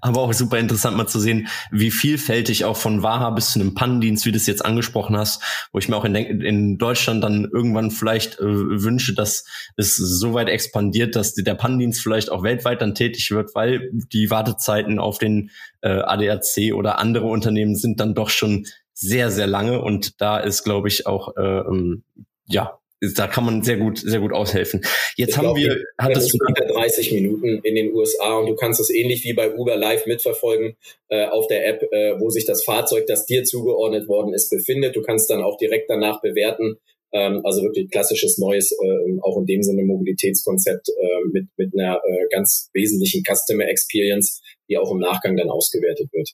[0.00, 3.74] Aber auch super interessant mal zu sehen, wie vielfältig auch von Waha bis zu einem
[3.74, 7.44] Pannendienst, wie du es jetzt angesprochen hast, wo ich mir auch in, in Deutschland dann
[7.44, 9.44] irgendwann vielleicht äh, wünsche, dass
[9.76, 14.30] es so weit expandiert, dass der Pannendienst vielleicht auch weltweit dann tätig wird, weil die
[14.30, 19.80] Wartezeiten auf den äh, ADAC oder andere Unternehmen sind dann doch schon sehr, sehr lange.
[19.80, 22.02] Und da ist, glaube ich, auch äh, ähm,
[22.46, 22.78] ja
[23.14, 24.82] da kann man sehr gut, sehr gut aushelfen.
[25.16, 28.54] Jetzt ich haben glaub, wir, hat das unter 30 Minuten in den USA und du
[28.54, 30.76] kannst es ähnlich wie bei Uber Live mitverfolgen
[31.08, 34.94] äh, auf der App, äh, wo sich das Fahrzeug, das dir zugeordnet worden ist, befindet.
[34.94, 36.76] Du kannst dann auch direkt danach bewerten.
[37.12, 41.96] Ähm, also wirklich klassisches neues, äh, auch in dem Sinne Mobilitätskonzept äh, mit mit einer
[41.96, 46.30] äh, ganz wesentlichen Customer Experience, die auch im Nachgang dann ausgewertet wird.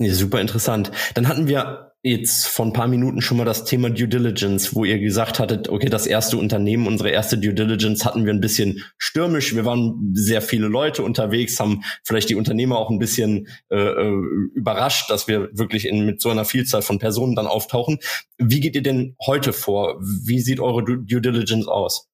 [0.00, 0.90] Ja, super interessant.
[1.14, 4.84] Dann hatten wir jetzt vor ein paar Minuten schon mal das Thema Due Diligence, wo
[4.84, 8.82] ihr gesagt hattet, okay, das erste Unternehmen, unsere erste Due Diligence hatten wir ein bisschen
[8.98, 9.54] stürmisch.
[9.54, 14.12] Wir waren sehr viele Leute unterwegs, haben vielleicht die Unternehmer auch ein bisschen äh, äh
[14.54, 17.98] überrascht, dass wir wirklich in, mit so einer Vielzahl von Personen dann auftauchen.
[18.36, 20.00] Wie geht ihr denn heute vor?
[20.00, 22.08] Wie sieht eure Due Diligence aus?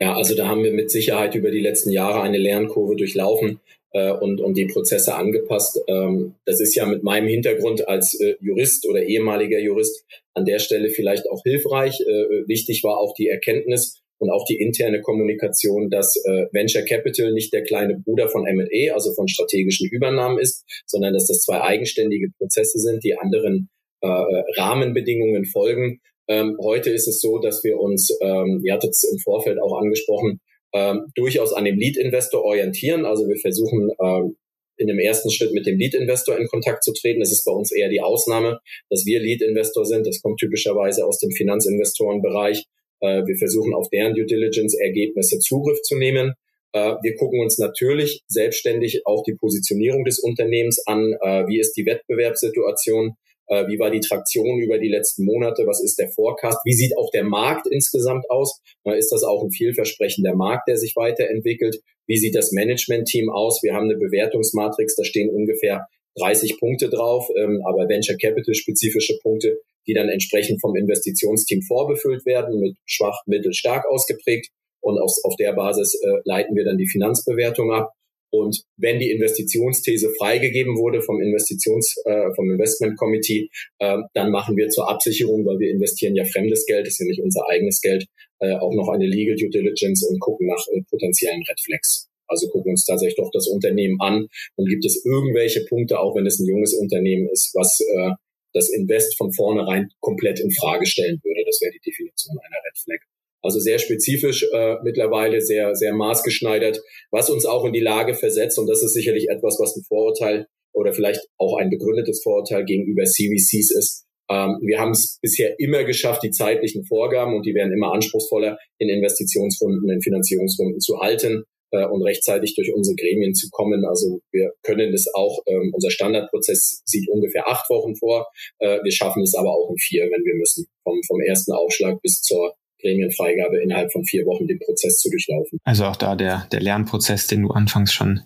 [0.00, 3.60] Ja, also da haben wir mit Sicherheit über die letzten Jahre eine Lernkurve durchlaufen
[3.94, 5.80] äh, und, und die Prozesse angepasst.
[5.88, 10.04] Ähm, das ist ja mit meinem Hintergrund als äh, Jurist oder ehemaliger Jurist
[10.34, 12.00] an der Stelle vielleicht auch hilfreich.
[12.00, 17.32] Äh, wichtig war auch die Erkenntnis und auch die interne Kommunikation, dass äh, Venture Capital
[17.32, 21.60] nicht der kleine Bruder von M&A, also von strategischen Übernahmen ist, sondern dass das zwei
[21.60, 23.68] eigenständige Prozesse sind, die anderen
[24.00, 26.00] äh, Rahmenbedingungen folgen.
[26.26, 29.78] Ähm, heute ist es so, dass wir uns, ähm, ihr hattet es im Vorfeld auch
[29.78, 30.40] angesprochen,
[30.74, 33.06] ähm, durchaus an dem Lead-Investor orientieren.
[33.06, 34.36] Also wir versuchen ähm,
[34.76, 37.20] in dem ersten Schritt mit dem Lead-Investor in Kontakt zu treten.
[37.20, 38.58] Das ist bei uns eher die Ausnahme,
[38.90, 40.06] dass wir Lead-Investor sind.
[40.06, 42.64] Das kommt typischerweise aus dem Finanzinvestorenbereich.
[43.00, 46.34] Äh, wir versuchen auf deren Due Diligence-Ergebnisse Zugriff zu nehmen.
[46.72, 51.14] Äh, wir gucken uns natürlich selbstständig auch die Positionierung des Unternehmens an.
[51.20, 53.14] Äh, wie ist die Wettbewerbssituation?
[53.48, 55.66] Äh, wie war die Traktion über die letzten Monate?
[55.66, 56.58] Was ist der Forecast?
[56.64, 58.60] Wie sieht auch der Markt insgesamt aus?
[58.84, 61.80] Ist das auch ein vielversprechender Markt, der sich weiterentwickelt?
[62.06, 63.62] Wie sieht das Management-Team aus?
[63.62, 69.18] Wir haben eine Bewertungsmatrix, da stehen ungefähr 30 Punkte drauf, ähm, aber Venture Capital spezifische
[69.22, 74.48] Punkte, die dann entsprechend vom Investitionsteam vorbefüllt werden, mit schwach, mittel, stark ausgeprägt.
[74.80, 77.92] Und auf, auf der Basis äh, leiten wir dann die Finanzbewertung ab.
[78.34, 84.56] Und wenn die Investitionsthese freigegeben wurde vom Investitions, äh, vom Investment Committee, äh, dann machen
[84.56, 88.06] wir zur Absicherung, weil wir investieren ja fremdes Geld, ist ja nicht unser eigenes Geld,
[88.40, 92.08] äh, auch noch eine Legal Due Diligence und gucken nach äh, potenziellen Red Flags.
[92.26, 96.26] Also gucken uns tatsächlich doch das Unternehmen an und gibt es irgendwelche Punkte, auch wenn
[96.26, 98.14] es ein junges Unternehmen ist, was äh,
[98.52, 101.44] das Invest von vornherein komplett in Frage stellen würde.
[101.46, 103.13] Das wäre die Definition einer Red Flag.
[103.44, 106.80] Also sehr spezifisch äh, mittlerweile, sehr, sehr maßgeschneidert,
[107.10, 108.58] was uns auch in die Lage versetzt.
[108.58, 113.04] Und das ist sicherlich etwas, was ein Vorurteil oder vielleicht auch ein begründetes Vorurteil gegenüber
[113.04, 114.06] CVCs ist.
[114.30, 118.56] Ähm, wir haben es bisher immer geschafft, die zeitlichen Vorgaben, und die werden immer anspruchsvoller,
[118.78, 123.84] in Investitionsrunden, in Finanzierungsrunden zu halten äh, und rechtzeitig durch unsere Gremien zu kommen.
[123.84, 128.26] Also wir können es auch, ähm, unser Standardprozess sieht ungefähr acht Wochen vor.
[128.58, 132.00] Äh, wir schaffen es aber auch in vier, wenn wir müssen, vom, vom ersten Aufschlag
[132.00, 135.58] bis zur Gremienfreigabe innerhalb von vier Wochen den Prozess zu durchlaufen.
[135.64, 138.20] Also auch da der, der Lernprozess, den du anfangs schon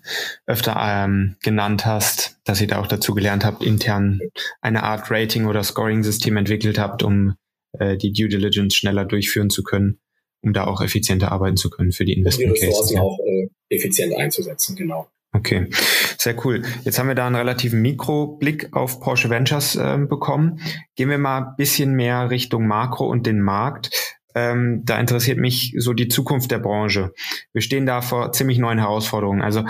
[0.46, 4.20] öfter ähm, genannt hast, dass ihr da auch dazu gelernt habt, intern
[4.60, 7.34] eine Art Rating- oder Scoring-System entwickelt habt, um
[7.78, 10.00] äh, die Due Diligence schneller durchführen zu können,
[10.42, 12.60] um da auch effizienter arbeiten zu können für die Investment Cases.
[12.60, 13.02] Die Ressourcen ja.
[13.02, 15.08] auch äh, effizient einzusetzen, genau.
[15.32, 15.66] Okay,
[16.18, 16.62] sehr cool.
[16.84, 20.60] Jetzt haben wir da einen relativen Mikroblick auf Porsche Ventures äh, bekommen.
[20.96, 24.17] Gehen wir mal ein bisschen mehr Richtung Makro und den Markt.
[24.38, 27.12] Ähm, da interessiert mich so die Zukunft der Branche.
[27.52, 29.42] Wir stehen da vor ziemlich neuen Herausforderungen.
[29.42, 29.64] Also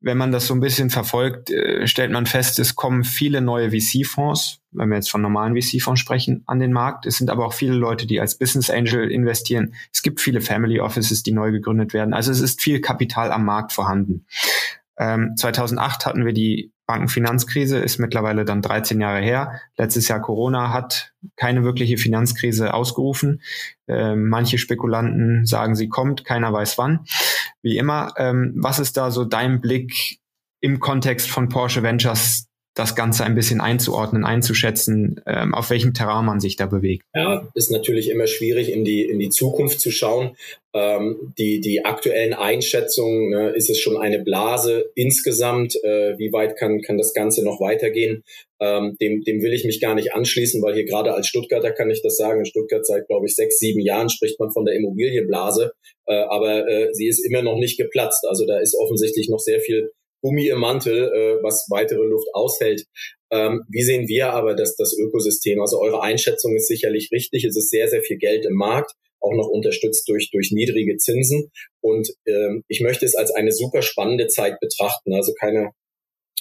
[0.00, 3.70] wenn man das so ein bisschen verfolgt, äh, stellt man fest, es kommen viele neue
[3.70, 7.06] VC-Fonds, wenn wir jetzt von normalen VC-Fonds sprechen, an den Markt.
[7.06, 9.74] Es sind aber auch viele Leute, die als Business Angel investieren.
[9.92, 12.14] Es gibt viele Family Offices, die neu gegründet werden.
[12.14, 14.26] Also es ist viel Kapital am Markt vorhanden.
[14.96, 19.60] Ähm, 2008 hatten wir die Bankenfinanzkrise ist mittlerweile dann 13 Jahre her.
[19.76, 23.40] Letztes Jahr Corona hat keine wirkliche Finanzkrise ausgerufen.
[23.88, 27.06] Ähm, manche Spekulanten sagen, sie kommt, keiner weiß wann.
[27.62, 30.18] Wie immer, ähm, was ist da so dein Blick
[30.60, 36.24] im Kontext von Porsche Ventures das Ganze ein bisschen einzuordnen, einzuschätzen, ähm, auf welchem Terrain
[36.24, 37.04] man sich da bewegt.
[37.14, 40.36] Ja, ist natürlich immer schwierig, in die, in die Zukunft zu schauen.
[40.74, 45.76] Ähm, die, die aktuellen Einschätzungen, ne, ist es schon eine Blase insgesamt?
[45.84, 48.24] Äh, wie weit kann, kann das Ganze noch weitergehen?
[48.58, 51.90] Ähm, dem, dem will ich mich gar nicht anschließen, weil hier gerade als Stuttgarter kann
[51.90, 52.40] ich das sagen.
[52.40, 55.72] In Stuttgart seit, glaube ich, sechs, sieben Jahren spricht man von der Immobilienblase,
[56.06, 58.26] äh, aber äh, sie ist immer noch nicht geplatzt.
[58.28, 59.92] Also da ist offensichtlich noch sehr viel
[60.24, 62.86] Gummi im Mantel, äh, was weitere Luft aushält.
[63.30, 65.60] Ähm, wie sehen wir aber das, das Ökosystem?
[65.60, 67.44] Also eure Einschätzung ist sicherlich richtig.
[67.44, 71.50] Es ist sehr, sehr viel Geld im Markt, auch noch unterstützt durch, durch niedrige Zinsen.
[71.82, 75.12] Und ähm, ich möchte es als eine super spannende Zeit betrachten.
[75.14, 75.72] Also keine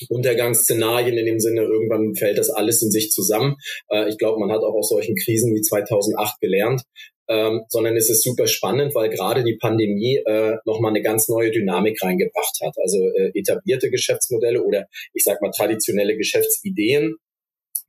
[0.10, 3.56] Untergangsszenarien in dem Sinne, irgendwann fällt das alles in sich zusammen.
[3.90, 6.84] Äh, ich glaube, man hat auch aus solchen Krisen wie 2008 gelernt
[7.28, 11.52] ähm, sondern es ist super spannend, weil gerade die Pandemie äh, nochmal eine ganz neue
[11.52, 12.76] Dynamik reingebracht hat.
[12.82, 17.16] Also äh, etablierte Geschäftsmodelle oder ich sag mal traditionelle Geschäftsideen,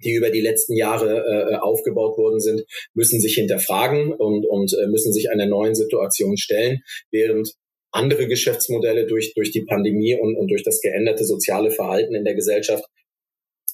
[0.02, 4.86] die über die letzten Jahre äh, aufgebaut worden sind, müssen sich hinterfragen und, und äh,
[4.86, 7.54] müssen sich einer neuen Situation stellen, während
[7.90, 12.34] andere Geschäftsmodelle durch, durch die Pandemie und, und durch das geänderte soziale Verhalten in der
[12.34, 12.84] Gesellschaft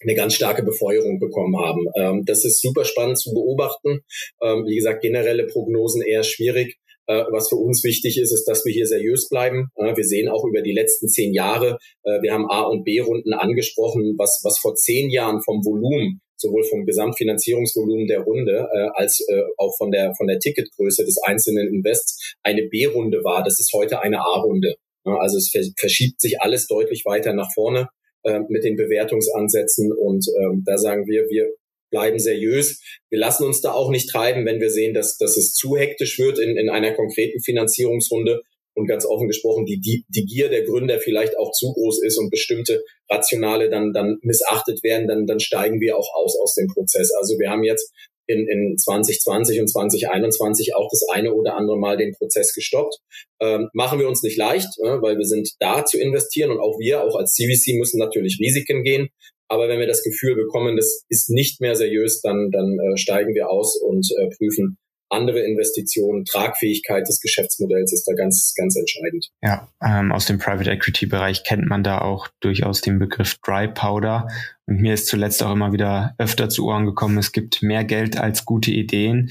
[0.02, 1.86] eine ganz starke Befeuerung bekommen haben.
[1.96, 4.00] Ähm, das ist super spannend zu beobachten.
[4.42, 6.78] Ähm, wie gesagt, generelle Prognosen eher schwierig.
[7.10, 9.70] Äh, was für uns wichtig ist, ist, dass wir hier seriös bleiben.
[9.74, 13.32] Äh, wir sehen auch über die letzten zehn Jahre, äh, wir haben A- und B-Runden
[13.32, 19.22] angesprochen, was, was vor zehn Jahren vom Volumen sowohl vom Gesamtfinanzierungsvolumen der Runde als
[19.58, 23.44] auch von der von der Ticketgröße des einzelnen Invests eine B-Runde war.
[23.44, 24.76] Das ist heute eine A-Runde.
[25.04, 27.90] Also es verschiebt sich alles deutlich weiter nach vorne
[28.24, 29.92] äh, mit den Bewertungsansätzen.
[29.92, 31.48] Und ähm, da sagen wir, wir
[31.90, 32.80] bleiben seriös.
[33.11, 36.18] Wir lassen uns da auch nicht treiben, wenn wir sehen, dass, dass es zu hektisch
[36.18, 38.42] wird in, in einer konkreten Finanzierungsrunde
[38.74, 42.18] und ganz offen gesprochen die, die, die Gier der Gründer vielleicht auch zu groß ist
[42.18, 46.68] und bestimmte Rationale dann, dann missachtet werden, dann, dann steigen wir auch aus aus dem
[46.68, 47.12] Prozess.
[47.12, 47.92] Also wir haben jetzt
[48.30, 52.96] in, in 2020 und 2021 auch das eine oder andere Mal den Prozess gestoppt.
[53.40, 56.78] Ähm, machen wir uns nicht leicht, äh, weil wir sind da zu investieren und auch
[56.78, 59.08] wir, auch als CVC, müssen natürlich Risiken gehen.
[59.48, 63.34] Aber wenn wir das Gefühl bekommen, das ist nicht mehr seriös, dann, dann äh, steigen
[63.34, 64.78] wir aus und äh, prüfen
[65.10, 69.28] andere Investitionen, Tragfähigkeit des Geschäftsmodells ist da ganz, ganz entscheidend.
[69.42, 73.68] Ja, ähm, aus dem Private Equity Bereich kennt man da auch durchaus den Begriff Dry
[73.68, 74.28] Powder.
[74.66, 78.16] Und mir ist zuletzt auch immer wieder öfter zu Ohren gekommen, es gibt mehr Geld
[78.16, 79.30] als gute Ideen,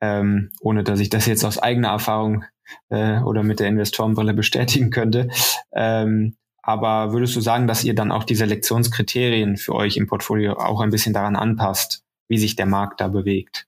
[0.00, 2.44] ähm, ohne dass ich das jetzt aus eigener Erfahrung
[2.90, 5.28] äh, oder mit der Investorenbrille bestätigen könnte.
[5.74, 10.54] Ähm, aber würdest du sagen, dass ihr dann auch die Selektionskriterien für euch im Portfolio
[10.54, 13.66] auch ein bisschen daran anpasst, wie sich der Markt da bewegt?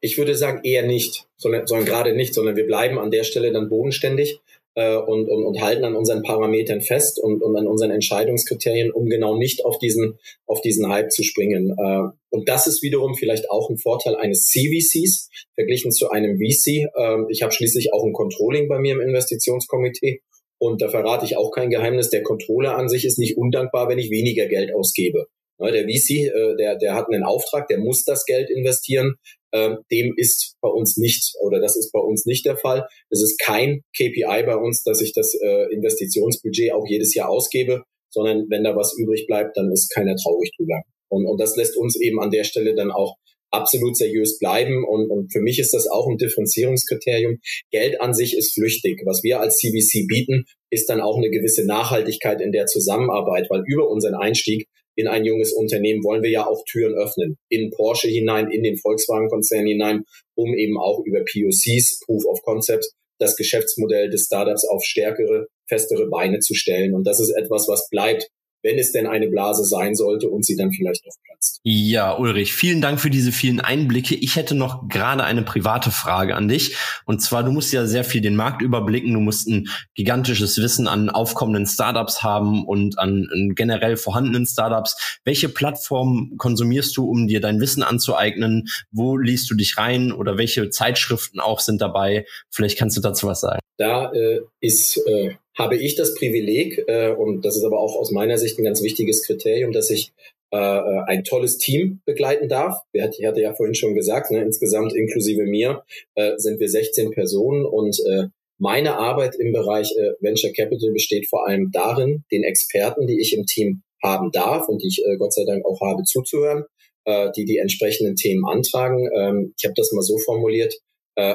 [0.00, 3.52] Ich würde sagen eher nicht, sondern, sondern gerade nicht, sondern wir bleiben an der Stelle
[3.52, 4.40] dann bodenständig
[4.74, 9.08] äh, und, und, und halten an unseren Parametern fest und, und an unseren Entscheidungskriterien, um
[9.08, 11.74] genau nicht auf diesen, auf diesen Hype zu springen.
[11.76, 16.88] Äh, und das ist wiederum vielleicht auch ein Vorteil eines CVCs verglichen zu einem VC.
[16.94, 20.22] Äh, ich habe schließlich auch ein Controlling bei mir im Investitionskomitee.
[20.58, 22.10] Und da verrate ich auch kein Geheimnis.
[22.10, 25.26] Der Controller an sich ist nicht undankbar, wenn ich weniger Geld ausgebe.
[25.58, 29.16] Der VC, äh, der, der hat einen Auftrag, der muss das Geld investieren.
[29.52, 32.86] Ähm, dem ist bei uns nicht oder das ist bei uns nicht der Fall.
[33.10, 37.82] Es ist kein KPI bei uns, dass ich das äh, Investitionsbudget auch jedes Jahr ausgebe,
[38.10, 40.82] sondern wenn da was übrig bleibt, dann ist keiner traurig drüber.
[41.08, 43.16] Und, und das lässt uns eben an der Stelle dann auch
[43.50, 44.84] absolut seriös bleiben.
[44.88, 47.38] Und, und für mich ist das auch ein Differenzierungskriterium.
[47.70, 49.02] Geld an sich ist flüchtig.
[49.04, 53.62] Was wir als CVC bieten, ist dann auch eine gewisse Nachhaltigkeit in der Zusammenarbeit, weil
[53.66, 54.68] über unseren Einstieg
[55.00, 58.76] in ein junges Unternehmen wollen wir ja auch Türen öffnen, in Porsche hinein, in den
[58.76, 60.04] Volkswagen-Konzern hinein,
[60.36, 62.86] um eben auch über POCs, Proof of Concept,
[63.18, 66.94] das Geschäftsmodell des Startups auf stärkere, festere Beine zu stellen.
[66.94, 68.28] Und das ist etwas, was bleibt
[68.62, 71.60] wenn es denn eine Blase sein sollte und sie dann vielleicht doch platzt.
[71.62, 74.14] Ja, Ulrich, vielen Dank für diese vielen Einblicke.
[74.14, 76.76] Ich hätte noch gerade eine private Frage an dich.
[77.06, 80.88] Und zwar, du musst ja sehr viel den Markt überblicken, du musst ein gigantisches Wissen
[80.88, 85.20] an aufkommenden Startups haben und an, an generell vorhandenen Startups.
[85.24, 88.68] Welche Plattform konsumierst du, um dir dein Wissen anzueignen?
[88.90, 92.26] Wo liest du dich rein oder welche Zeitschriften auch sind dabei?
[92.50, 93.60] Vielleicht kannst du dazu was sagen.
[93.78, 98.10] Da äh, ist äh, habe ich das Privileg, äh, und das ist aber auch aus
[98.10, 100.12] meiner Sicht ein ganz wichtiges Kriterium, dass ich
[100.52, 102.82] äh, äh ein tolles Team begleiten darf.
[102.92, 105.82] Ich hatte ja vorhin schon gesagt, ne, insgesamt inklusive mir
[106.14, 111.28] äh, sind wir 16 Personen und äh, meine Arbeit im Bereich äh, Venture Capital besteht
[111.28, 115.16] vor allem darin, den Experten, die ich im Team haben darf und die ich äh,
[115.16, 116.64] Gott sei Dank auch habe zuzuhören,
[117.04, 119.08] äh, die die entsprechenden Themen antragen.
[119.16, 120.74] Ähm, ich habe das mal so formuliert,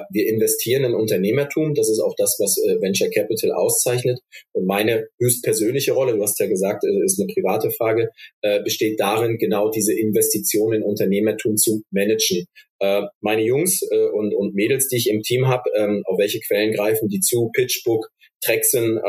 [0.09, 1.73] wir investieren in Unternehmertum.
[1.73, 4.19] Das ist auch das, was äh, Venture Capital auszeichnet.
[4.53, 8.09] Und meine höchstpersönliche Rolle, du hast ja gesagt, äh, ist eine private Frage,
[8.63, 12.45] besteht darin, genau diese Investitionen in Unternehmertum zu managen.
[13.21, 13.81] Meine Jungs
[14.13, 17.49] und, und Mädels, die ich im Team habe, ähm, auf welche Quellen greifen die zu?
[17.53, 18.07] Pitchbook,
[18.43, 18.99] Trexen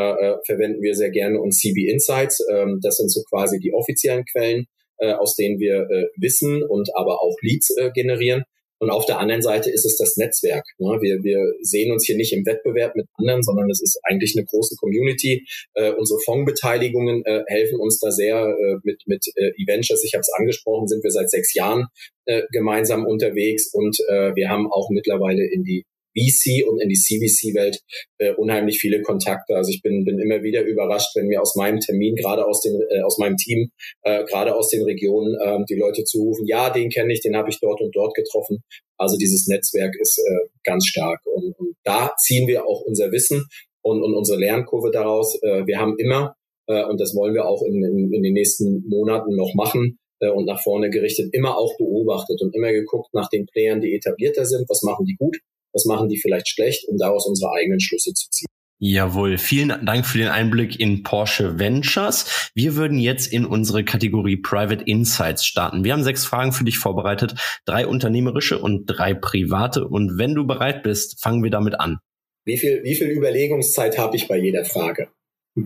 [0.47, 2.43] verwenden wir sehr gerne und CB Insights.
[2.51, 4.67] Ähm, das sind so quasi die offiziellen Quellen,
[4.99, 5.87] aus denen wir
[6.17, 8.45] Wissen und aber auch Leads generieren.
[8.79, 10.65] Und auf der anderen Seite ist es das Netzwerk.
[10.79, 10.99] Ne?
[11.01, 14.45] Wir, wir sehen uns hier nicht im Wettbewerb mit anderen, sondern es ist eigentlich eine
[14.45, 15.47] große Community.
[15.75, 20.05] Äh, unsere Fondsbeteiligungen äh, helfen uns da sehr äh, mit, mit äh, Eventures.
[20.05, 21.87] Ich habe es angesprochen, sind wir seit sechs Jahren
[22.27, 25.85] äh, gemeinsam unterwegs und äh, wir haben auch mittlerweile in die
[26.17, 27.81] VC und in die CVC-Welt
[28.19, 29.55] äh, unheimlich viele Kontakte.
[29.55, 32.81] Also ich bin, bin immer wieder überrascht, wenn mir aus meinem Termin, gerade aus, den,
[32.91, 33.71] äh, aus meinem Team,
[34.03, 37.51] äh, gerade aus den Regionen, äh, die Leute zurufen, ja, den kenne ich, den habe
[37.51, 38.63] ich dort und dort getroffen.
[38.97, 41.21] Also dieses Netzwerk ist äh, ganz stark.
[41.27, 43.45] Und, und da ziehen wir auch unser Wissen
[43.83, 45.39] und, und unsere Lernkurve daraus.
[45.43, 46.35] Äh, wir haben immer,
[46.67, 50.31] äh, und das wollen wir auch in, in, in den nächsten Monaten noch machen, äh,
[50.31, 54.45] und nach vorne gerichtet, immer auch beobachtet und immer geguckt nach den Playern, die etablierter
[54.47, 55.37] sind, was machen die gut,
[55.77, 58.47] was machen die vielleicht schlecht, um daraus unsere eigenen Schlüsse zu ziehen.
[58.79, 62.51] Jawohl, vielen Dank für den Einblick in Porsche Ventures.
[62.55, 65.83] Wir würden jetzt in unsere Kategorie Private Insights starten.
[65.83, 67.35] Wir haben sechs Fragen für dich vorbereitet,
[67.65, 69.87] drei unternehmerische und drei private.
[69.87, 72.01] Und wenn du bereit bist, fangen wir damit an.
[72.45, 75.09] Wie viel, wie viel Überlegungszeit habe ich bei jeder Frage?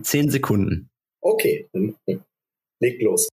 [0.03, 0.89] Zehn Sekunden.
[1.21, 1.95] Okay, dann
[2.79, 3.27] leg los.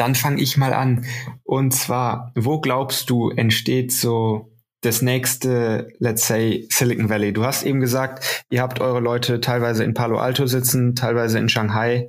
[0.00, 1.04] Dann fange ich mal an.
[1.44, 7.34] Und zwar, wo glaubst du, entsteht so das nächste, let's say, Silicon Valley?
[7.34, 11.50] Du hast eben gesagt, ihr habt eure Leute teilweise in Palo Alto sitzen, teilweise in
[11.50, 12.08] Shanghai,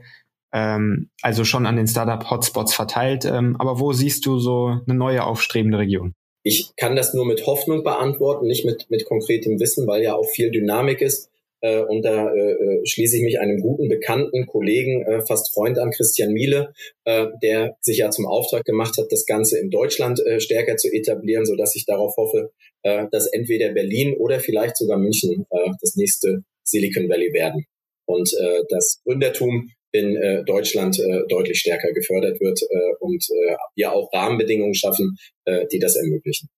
[0.53, 3.25] ähm, also schon an den Startup-Hotspots verteilt.
[3.25, 6.13] Ähm, aber wo siehst du so eine neue aufstrebende Region?
[6.43, 10.29] Ich kann das nur mit Hoffnung beantworten, nicht mit, mit konkretem Wissen, weil ja auch
[10.29, 11.30] viel Dynamik ist.
[11.61, 15.77] Äh, und da äh, äh, schließe ich mich einem guten Bekannten, Kollegen, äh, fast Freund
[15.79, 16.73] an, Christian Miele,
[17.05, 20.91] äh, der sich ja zum Auftrag gemacht hat, das Ganze in Deutschland äh, stärker zu
[20.91, 22.51] etablieren, so dass ich darauf hoffe,
[22.83, 27.65] äh, dass entweder Berlin oder vielleicht sogar München äh, das nächste Silicon Valley werden.
[28.05, 33.55] Und äh, das Gründertum in äh, Deutschland äh, deutlich stärker gefördert wird äh, und äh,
[33.75, 36.49] wir auch Rahmenbedingungen schaffen, äh, die das ermöglichen.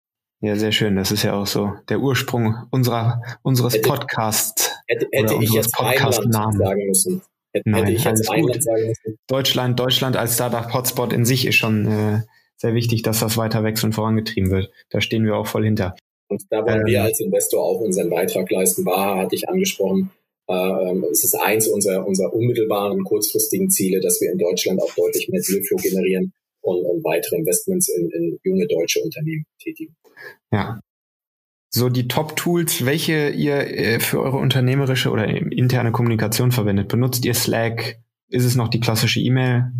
[0.42, 0.96] Ja, sehr schön.
[0.96, 4.72] Das ist ja auch so der Ursprung unserer, unseres hätte, Podcasts.
[4.88, 7.22] Hätte, hätte ich jetzt Podcast Namen sagen müssen.
[7.52, 9.18] Hätte, Nein, hätte ich jetzt Rheinland sagen müssen.
[9.28, 12.22] Deutschland, Deutschland als Startup-Hotspot in sich ist schon äh,
[12.56, 14.72] sehr wichtig, dass das weiter wächst und vorangetrieben wird.
[14.90, 15.94] Da stehen wir auch voll hinter.
[16.28, 18.82] Und da wollen ähm, wir als Investor auch unseren Beitrag leisten.
[18.82, 20.10] Baha hatte ich angesprochen.
[20.48, 24.92] Äh, ähm, es ist eins unserer, unserer unmittelbaren, kurzfristigen Ziele, dass wir in Deutschland auch
[24.96, 29.96] deutlich mehr Dealflow generieren und, und weitere Investments in, in junge deutsche Unternehmen tätigen.
[30.52, 30.80] Ja.
[31.74, 36.88] So die Top-Tools, welche ihr äh, für eure unternehmerische oder interne Kommunikation verwendet.
[36.88, 37.98] Benutzt ihr Slack?
[38.28, 39.72] Ist es noch die klassische E-Mail?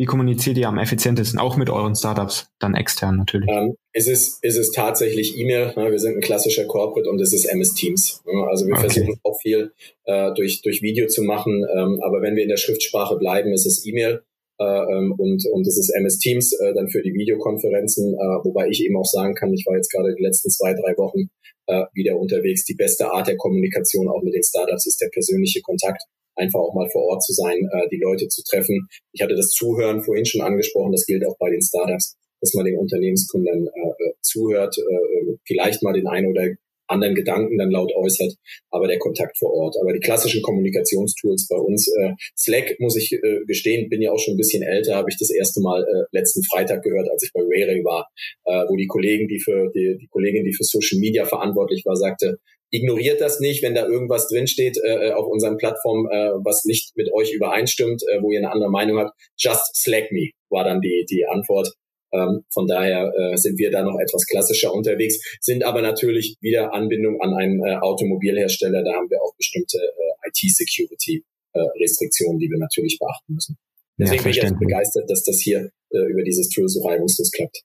[0.00, 3.50] Wie kommuniziert ihr am effizientesten, auch mit euren Startups, dann extern natürlich?
[3.50, 5.74] Ähm, es, ist, es ist tatsächlich E-Mail.
[5.76, 5.90] Ne?
[5.90, 8.22] Wir sind ein klassischer Corporate und es ist MS Teams.
[8.24, 8.46] Ne?
[8.48, 8.88] Also wir okay.
[8.88, 9.72] versuchen auch viel
[10.04, 11.66] äh, durch, durch Video zu machen.
[11.76, 14.22] Ähm, aber wenn wir in der Schriftsprache bleiben, ist es E-Mail.
[14.60, 18.68] Äh, ähm, und, und das ist MS Teams äh, dann für die Videokonferenzen, äh, wobei
[18.68, 21.30] ich eben auch sagen kann, ich war jetzt gerade die letzten zwei, drei Wochen
[21.66, 22.64] äh, wieder unterwegs.
[22.66, 26.02] Die beste Art der Kommunikation auch mit den Startups ist der persönliche Kontakt
[26.36, 28.86] einfach auch mal vor Ort zu sein, äh, die Leute zu treffen.
[29.12, 32.66] Ich hatte das Zuhören vorhin schon angesprochen, das gilt auch bei den Startups, dass man
[32.66, 36.46] den Unternehmensgründern äh, zuhört, äh, vielleicht mal den einen oder
[36.90, 38.34] anderen Gedanken dann laut äußert,
[38.70, 39.76] aber der Kontakt vor Ort.
[39.80, 44.18] Aber die klassischen Kommunikationstools bei uns, äh, Slack muss ich äh, gestehen, bin ja auch
[44.18, 47.32] schon ein bisschen älter, habe ich das erste Mal äh, letzten Freitag gehört, als ich
[47.32, 48.08] bei Rayray war,
[48.44, 51.96] äh, wo die Kollegen, die für die, die Kollegin, die für Social Media verantwortlich war,
[51.96, 52.38] sagte,
[52.70, 57.12] ignoriert das nicht, wenn da irgendwas drinsteht äh, auf unseren Plattformen, äh, was nicht mit
[57.12, 59.12] euch übereinstimmt, äh, wo ihr eine andere Meinung habt.
[59.36, 61.72] Just Slack me war dann die, die Antwort.
[62.12, 66.74] Ähm, von daher äh, sind wir da noch etwas klassischer unterwegs, sind aber natürlich wieder
[66.74, 68.82] Anbindung an einen äh, Automobilhersteller.
[68.82, 73.58] Da haben wir auch bestimmte äh, IT-Security-Restriktionen, äh, die wir natürlich beachten müssen.
[73.98, 77.30] Deswegen ja, bin ich echt begeistert, dass das hier äh, über dieses Tool so reibungslos
[77.30, 77.62] klappt.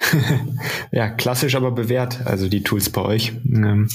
[0.92, 2.24] ja, klassisch, aber bewährt.
[2.24, 3.88] Also die Tools bei euch ähm,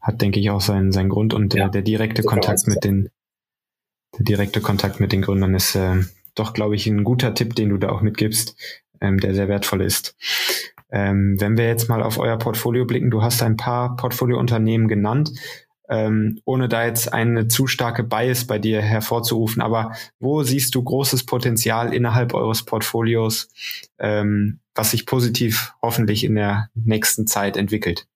[0.00, 3.08] hat, denke ich, auch seinen, seinen Grund und der, ja, der direkte Kontakt mit den
[4.16, 6.02] der direkte Kontakt mit den Gründern ist äh,
[6.34, 8.56] doch, glaube ich, ein guter Tipp, den du da auch mitgibst
[9.00, 10.16] ähm, der sehr wertvoll ist.
[10.90, 15.32] Ähm, wenn wir jetzt mal auf euer Portfolio blicken, du hast ein paar Portfoliounternehmen genannt.
[15.88, 20.82] ähm, ohne da jetzt eine zu starke Bias bei dir hervorzurufen, aber wo siehst du
[20.82, 23.48] großes Potenzial innerhalb eures Portfolios,
[23.98, 28.06] ähm, was sich positiv hoffentlich in der nächsten Zeit entwickelt?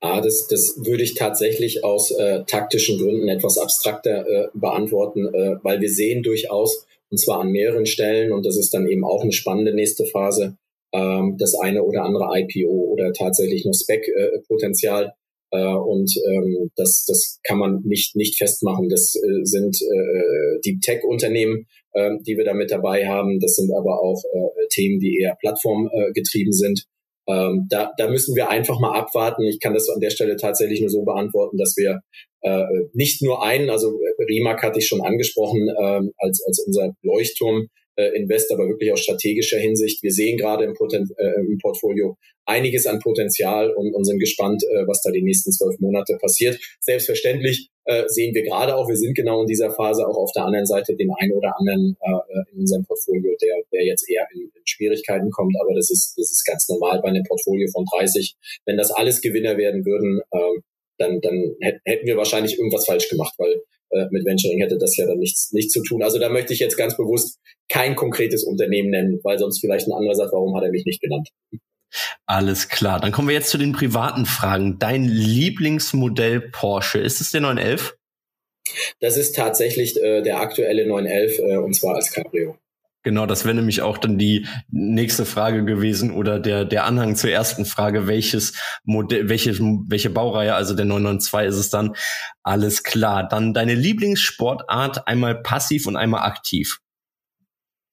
[0.00, 5.56] Ah, das, das würde ich tatsächlich aus äh, taktischen Gründen etwas abstrakter äh, beantworten, äh,
[5.62, 9.22] weil wir sehen durchaus, und zwar an mehreren Stellen, und das ist dann eben auch
[9.22, 10.56] eine spannende nächste Phase,
[10.92, 15.12] ähm, das eine oder andere IPO oder tatsächlich nur Spec-Potenzial.
[15.52, 18.88] Äh, und ähm, das, das kann man nicht, nicht festmachen.
[18.88, 23.40] Das äh, sind äh, Deep Tech-Unternehmen, äh, die wir da mit dabei haben.
[23.40, 26.86] Das sind aber auch äh, Themen, die eher plattformgetrieben sind.
[27.30, 29.44] Ähm, da, da müssen wir einfach mal abwarten.
[29.44, 32.00] Ich kann das an der Stelle tatsächlich nur so beantworten, dass wir
[32.42, 37.68] äh, nicht nur einen, also Rimac hatte ich schon angesprochen, ähm, als, als unser Leuchtturm
[37.96, 40.02] äh, Invest, aber wirklich aus strategischer Hinsicht.
[40.02, 42.16] Wir sehen gerade im, Poten äh, im Portfolio
[42.46, 46.58] einiges an Potenzial und, und sind gespannt, äh, was da die nächsten zwölf Monate passiert.
[46.80, 50.44] Selbstverständlich äh, sehen wir gerade auch, wir sind genau in dieser Phase auch auf der
[50.44, 54.42] anderen Seite den einen oder anderen äh, in unserem Portfolio, der, der jetzt eher in,
[54.42, 58.36] in Schwierigkeiten kommt, aber das ist, das ist ganz normal bei einem Portfolio von 30.
[58.64, 60.60] Wenn das alles Gewinner werden würden, äh,
[60.98, 65.06] dann, dann hätten wir wahrscheinlich irgendwas falsch gemacht, weil äh, mit Venturing hätte das ja
[65.06, 66.02] dann nichts, nichts zu tun.
[66.02, 69.92] Also da möchte ich jetzt ganz bewusst kein konkretes Unternehmen nennen, weil sonst vielleicht ein
[69.92, 71.28] anderer sagt, warum hat er mich nicht genannt.
[72.30, 73.00] Alles klar.
[73.00, 74.78] Dann kommen wir jetzt zu den privaten Fragen.
[74.78, 77.96] Dein Lieblingsmodell Porsche, ist es der 911?
[79.00, 82.56] Das ist tatsächlich äh, der aktuelle 911 äh, und zwar als Cabrio.
[83.02, 87.30] Genau, das wäre nämlich auch dann die nächste Frage gewesen oder der, der Anhang zur
[87.30, 88.52] ersten Frage, welches
[88.84, 89.58] Modell, welche,
[89.88, 91.96] welche Baureihe, also der 992 ist es dann.
[92.44, 93.26] Alles klar.
[93.26, 96.78] Dann deine Lieblingssportart, einmal passiv und einmal aktiv.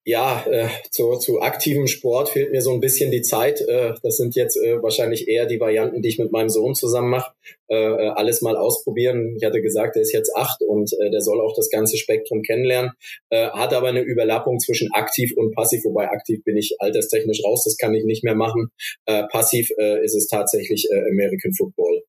[0.10, 3.60] Ja, äh, zu, zu aktivem Sport fehlt mir so ein bisschen die Zeit.
[3.60, 7.10] Äh, das sind jetzt äh, wahrscheinlich eher die Varianten, die ich mit meinem Sohn zusammen
[7.10, 7.34] mache.
[7.68, 9.36] Äh, äh, alles mal ausprobieren.
[9.36, 12.42] Ich hatte gesagt, er ist jetzt acht und äh, der soll auch das ganze Spektrum
[12.42, 12.92] kennenlernen.
[13.30, 17.66] Äh, hat aber eine Überlappung zwischen aktiv und passiv, wobei aktiv bin ich alterstechnisch raus,
[17.66, 18.70] das kann ich nicht mehr machen.
[19.08, 22.04] Äh, passiv äh, ist es tatsächlich äh, American Football.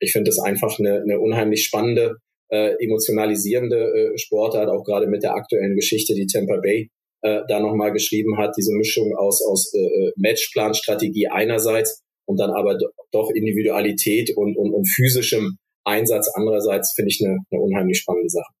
[0.00, 2.16] Ich finde es einfach eine, eine unheimlich spannende,
[2.50, 6.90] äh, emotionalisierende äh, Sportart, auch gerade mit der aktuellen Geschichte, die Tampa Bay
[7.24, 12.50] äh, da nochmal geschrieben hat, diese Mischung aus, aus äh, äh, Matchplan-Strategie einerseits und dann
[12.50, 12.76] aber
[13.12, 18.52] doch Individualität und, und, und physischem Einsatz andererseits, finde ich eine, eine unheimlich spannende Sache.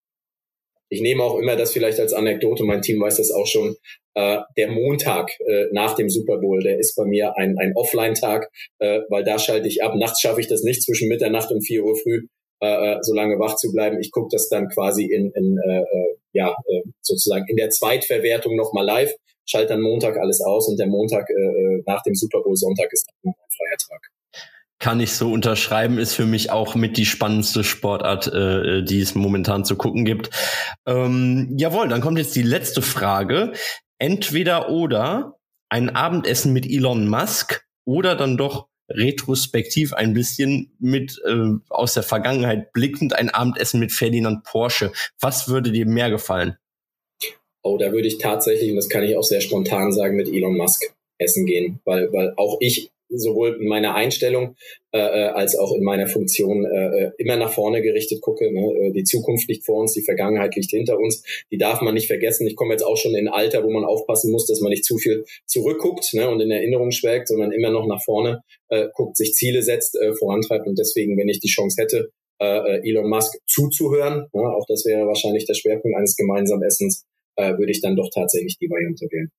[0.88, 3.76] Ich nehme auch immer das vielleicht als Anekdote, mein Team weiß das auch schon,
[4.14, 8.48] äh, der Montag äh, nach dem Super Bowl, der ist bei mir ein, ein Offline-Tag,
[8.78, 9.94] äh, weil da schalte ich ab.
[9.96, 12.28] Nachts schaffe ich das nicht zwischen Mitternacht und 4 Uhr früh,
[12.60, 13.98] äh, äh, so lange wach zu bleiben.
[14.00, 18.56] Ich gucke das dann quasi in, in äh, äh, ja, äh, sozusagen in der Zweitverwertung
[18.56, 19.12] nochmal live,
[19.46, 22.92] schalte dann Montag alles aus und der Montag äh, äh nach dem Super Bowl Sonntag
[22.92, 24.10] ist dann ein freier Tag.
[24.80, 29.14] Kann ich so unterschreiben, ist für mich auch mit die spannendste Sportart, äh, die es
[29.14, 30.30] momentan zu gucken gibt.
[30.86, 33.52] Ähm, jawohl, dann kommt jetzt die letzte Frage.
[33.98, 35.38] Entweder oder
[35.70, 42.02] ein Abendessen mit Elon Musk oder dann doch retrospektiv ein bisschen mit äh, aus der
[42.02, 44.92] Vergangenheit blickend ein Abendessen mit Ferdinand Porsche.
[45.20, 46.56] Was würde dir mehr gefallen?
[47.62, 50.56] Oh, da würde ich tatsächlich, und das kann ich auch sehr spontan sagen, mit Elon
[50.56, 50.82] Musk
[51.18, 54.56] essen gehen, weil, weil auch ich sowohl in meiner Einstellung
[54.92, 58.52] äh, äh, als auch in meiner Funktion äh, äh, immer nach vorne gerichtet gucke.
[58.52, 58.86] Ne?
[58.86, 61.22] Äh, die Zukunft liegt vor uns, die Vergangenheit liegt hinter uns.
[61.50, 62.46] Die darf man nicht vergessen.
[62.46, 64.84] Ich komme jetzt auch schon in ein Alter, wo man aufpassen muss, dass man nicht
[64.84, 66.28] zu viel zurückguckt ne?
[66.28, 70.14] und in Erinnerung schwelgt, sondern immer noch nach vorne äh, guckt, sich Ziele setzt, äh,
[70.14, 70.66] vorantreibt.
[70.66, 74.42] Und deswegen, wenn ich die Chance hätte, äh, Elon Musk zuzuhören, ne?
[74.42, 77.04] auch das wäre wahrscheinlich der Schwerpunkt eines gemeinsamen Essens,
[77.36, 79.30] äh, würde ich dann doch tatsächlich die Variante wählen.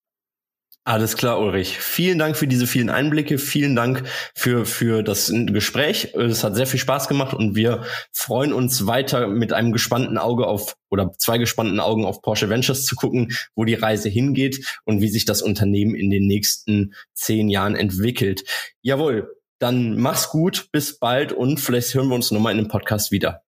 [0.88, 1.80] Alles klar, Ulrich.
[1.80, 3.40] Vielen Dank für diese vielen Einblicke.
[3.40, 4.04] Vielen Dank
[4.36, 6.14] für, für das Gespräch.
[6.14, 10.46] Es hat sehr viel Spaß gemacht und wir freuen uns weiter mit einem gespannten Auge
[10.46, 15.02] auf oder zwei gespannten Augen auf Porsche Ventures zu gucken, wo die Reise hingeht und
[15.02, 18.44] wie sich das Unternehmen in den nächsten zehn Jahren entwickelt.
[18.82, 19.36] Jawohl.
[19.58, 20.68] Dann mach's gut.
[20.72, 23.42] Bis bald und vielleicht hören wir uns nochmal in einem Podcast wieder.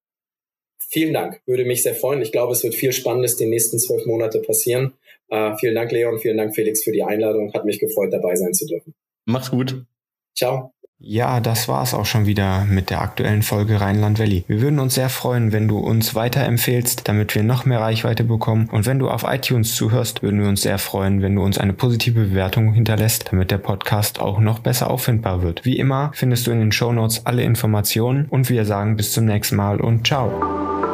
[0.89, 1.41] Vielen Dank.
[1.45, 2.21] Würde mich sehr freuen.
[2.21, 4.93] Ich glaube, es wird viel Spannendes die nächsten zwölf Monate passieren.
[5.29, 6.19] Uh, vielen Dank, Leon.
[6.19, 7.53] Vielen Dank, Felix, für die Einladung.
[7.53, 8.93] Hat mich gefreut, dabei sein zu dürfen.
[9.25, 9.85] Mach's gut.
[10.35, 10.71] Ciao.
[10.99, 14.45] Ja, das war's auch schon wieder mit der aktuellen Folge Rheinland Valley.
[14.47, 18.67] Wir würden uns sehr freuen, wenn du uns weiterempfehlst, damit wir noch mehr Reichweite bekommen.
[18.71, 21.73] Und wenn du auf iTunes zuhörst, würden wir uns sehr freuen, wenn du uns eine
[21.73, 25.65] positive Bewertung hinterlässt, damit der Podcast auch noch besser auffindbar wird.
[25.65, 29.25] Wie immer findest du in den Show Notes alle Informationen und wir sagen bis zum
[29.25, 30.86] nächsten Mal und ciao.